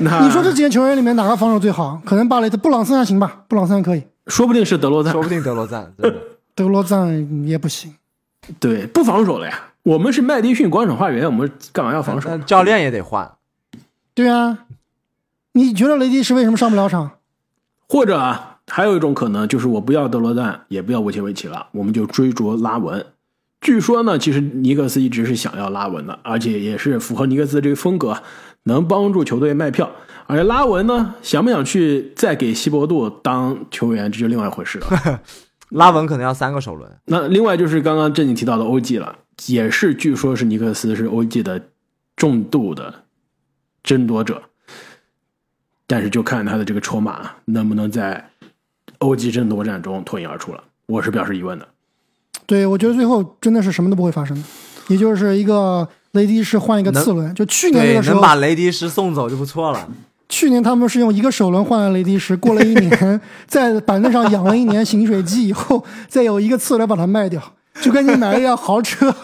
[0.00, 2.00] 那你说这几个球员里面哪个防守最好？
[2.04, 5.22] 可能巴雷特、布朗森还行吧，布朗森还可以，说不定是德罗赞说。
[5.22, 5.92] 不定德罗赞
[6.54, 7.94] 德罗赞也不行。
[8.60, 9.58] 对，不防守了呀。
[9.82, 12.28] 我们是麦迪逊广场花园，我们干嘛要防守？
[12.28, 13.30] 但教练也得换。
[14.14, 14.58] 对啊，
[15.52, 17.10] 你觉得雷迪什为什么上不了场？
[17.88, 23.04] 或者啊，还有一种可能就是我不要德罗赞，也不要维切维奇了，我们就追逐拉文。
[23.64, 28.22] 据说呢，其实尼克斯一直是想要拉文的，而且也是符合尼克斯这个风格，
[28.64, 29.90] 能帮助球队卖票。
[30.26, 35.20] 而且拉文呢，想不想去再给西伯杜当球员，这就另外一回事了。
[35.70, 41.68] 拉文可能要三个首轮，那另外就是刚刚正经提到的欧记了，也是据说是尼克斯是欧记的
[42.16, 42.94] 重度的
[43.82, 44.42] 争夺者，
[45.86, 48.30] 但是就看他的这个筹码能不能在
[48.98, 51.66] 欧记争夺战中脱颖而出了，我是表示疑问的。
[52.46, 54.42] 对，我觉得最后真的是什么都不会发生的，
[54.88, 57.34] 也就是一个雷迪士换一个次轮。
[57.34, 59.88] 就去年那，个时候，能把雷迪士送走就不错了。
[60.28, 67.40] 去年他们是用一个首轮换了雷迪什，过了一年， 在板凳上养了一年醒水机以后，再有一个次轮把它卖掉，
[67.80, 69.14] 就跟你买了一辆豪车，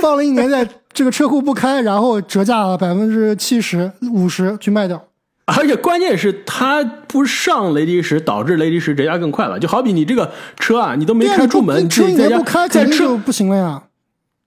[0.00, 5.02] 放了一年在这个车库不开，然后折价百分之七十、五十去卖掉。
[5.46, 9.58] 而且关键是他不上雷迪什，导致雷迪什折价更快了。
[9.58, 13.82] 就好比你这个车啊，你都没开出门，你己在家你不开，在车肯定就不行了呀。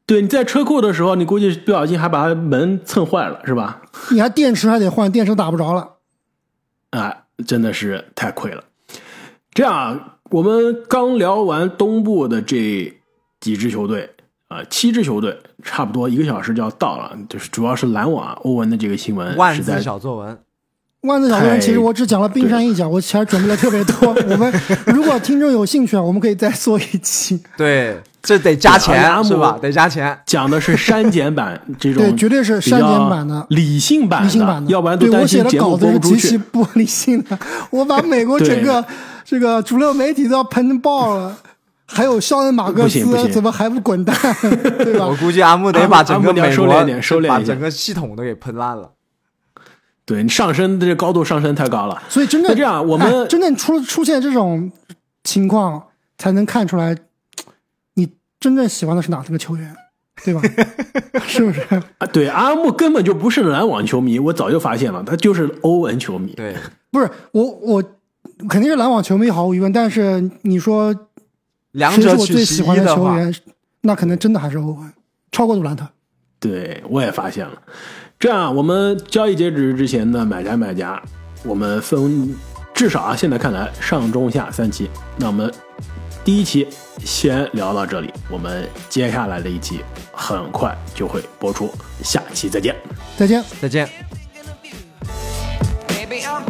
[0.06, 3.82] 对你在车库的时候，你估计不小心还把门蹭坏了，是吧？
[4.12, 5.98] 你还电池还得换，电池打不着了。
[6.92, 8.64] 啊，真的是太亏了。
[9.54, 12.98] 这样，我们刚聊完东部的这
[13.40, 14.10] 几支球队
[14.48, 17.12] 啊、七支球队，差不多一个小时就要到了。
[17.28, 20.40] 就是主要是篮网欧文的这个新闻万字小作文，
[21.02, 24.10] 万字小人，太其实我只讲了冰山一角，我其实准备了特别多。
[24.30, 24.52] 我们
[24.88, 27.40] 如果听众有兴趣啊，我们可以再做一期。
[27.56, 29.58] 对，这得加钱是吧？
[29.62, 30.18] 得加钱。
[30.26, 33.46] 讲的是删减版 这种，对，绝对是删减版的。
[33.50, 36.38] 理性版理性版的，要不然都对我写的担心节目稿子是播不出极其去。
[36.38, 37.38] 不理性的，
[37.70, 38.84] 我把 美国整个
[39.24, 41.38] 这个主流媒体都要喷爆了。
[41.90, 44.14] 还有肖恩马克思怎么还不滚蛋，
[44.84, 45.08] 对吧？
[45.08, 48.90] 我估计阿木得把整个美国收敛点收敛把整个系统都给喷烂了。
[50.08, 52.02] 对你上升的这高度上升太高了。
[52.08, 54.72] 所以真正那这样我们哎真正出出现这种
[55.26, 55.84] 情况，
[56.18, 56.98] 才能看出来
[57.96, 59.76] 你真正喜欢的是哪个球员，
[60.24, 60.42] 对吧？
[61.28, 61.62] 是不是？
[61.98, 66.34] 啊，对，阿木根本就不是篮网球迷，我早就发现了，他就是欧文球迷。
[66.36, 66.56] 对，
[66.90, 67.84] 不是我我
[68.48, 69.74] 肯定是篮网球迷，毫无疑问。
[69.74, 70.96] 但是你说
[71.72, 73.36] 两谁是我者最喜欢的，球员，
[73.82, 74.94] 那可能真的还是欧文，
[75.34, 75.86] 超过杜兰特。
[76.40, 77.62] 对，我也发现了。
[78.20, 81.00] 这样，我们交易截止之前的，买家卖家，
[81.44, 82.36] 我们分
[82.74, 84.90] 至少啊，现在看来上中下三期。
[85.18, 85.54] 那我们
[86.26, 86.68] 第一期
[87.06, 91.72] 先聊到这里，我们接下来的一期很快就会播出，
[92.04, 92.76] 下期再见，
[93.16, 93.88] 再见，再见。
[95.88, 96.42] Baby, I'm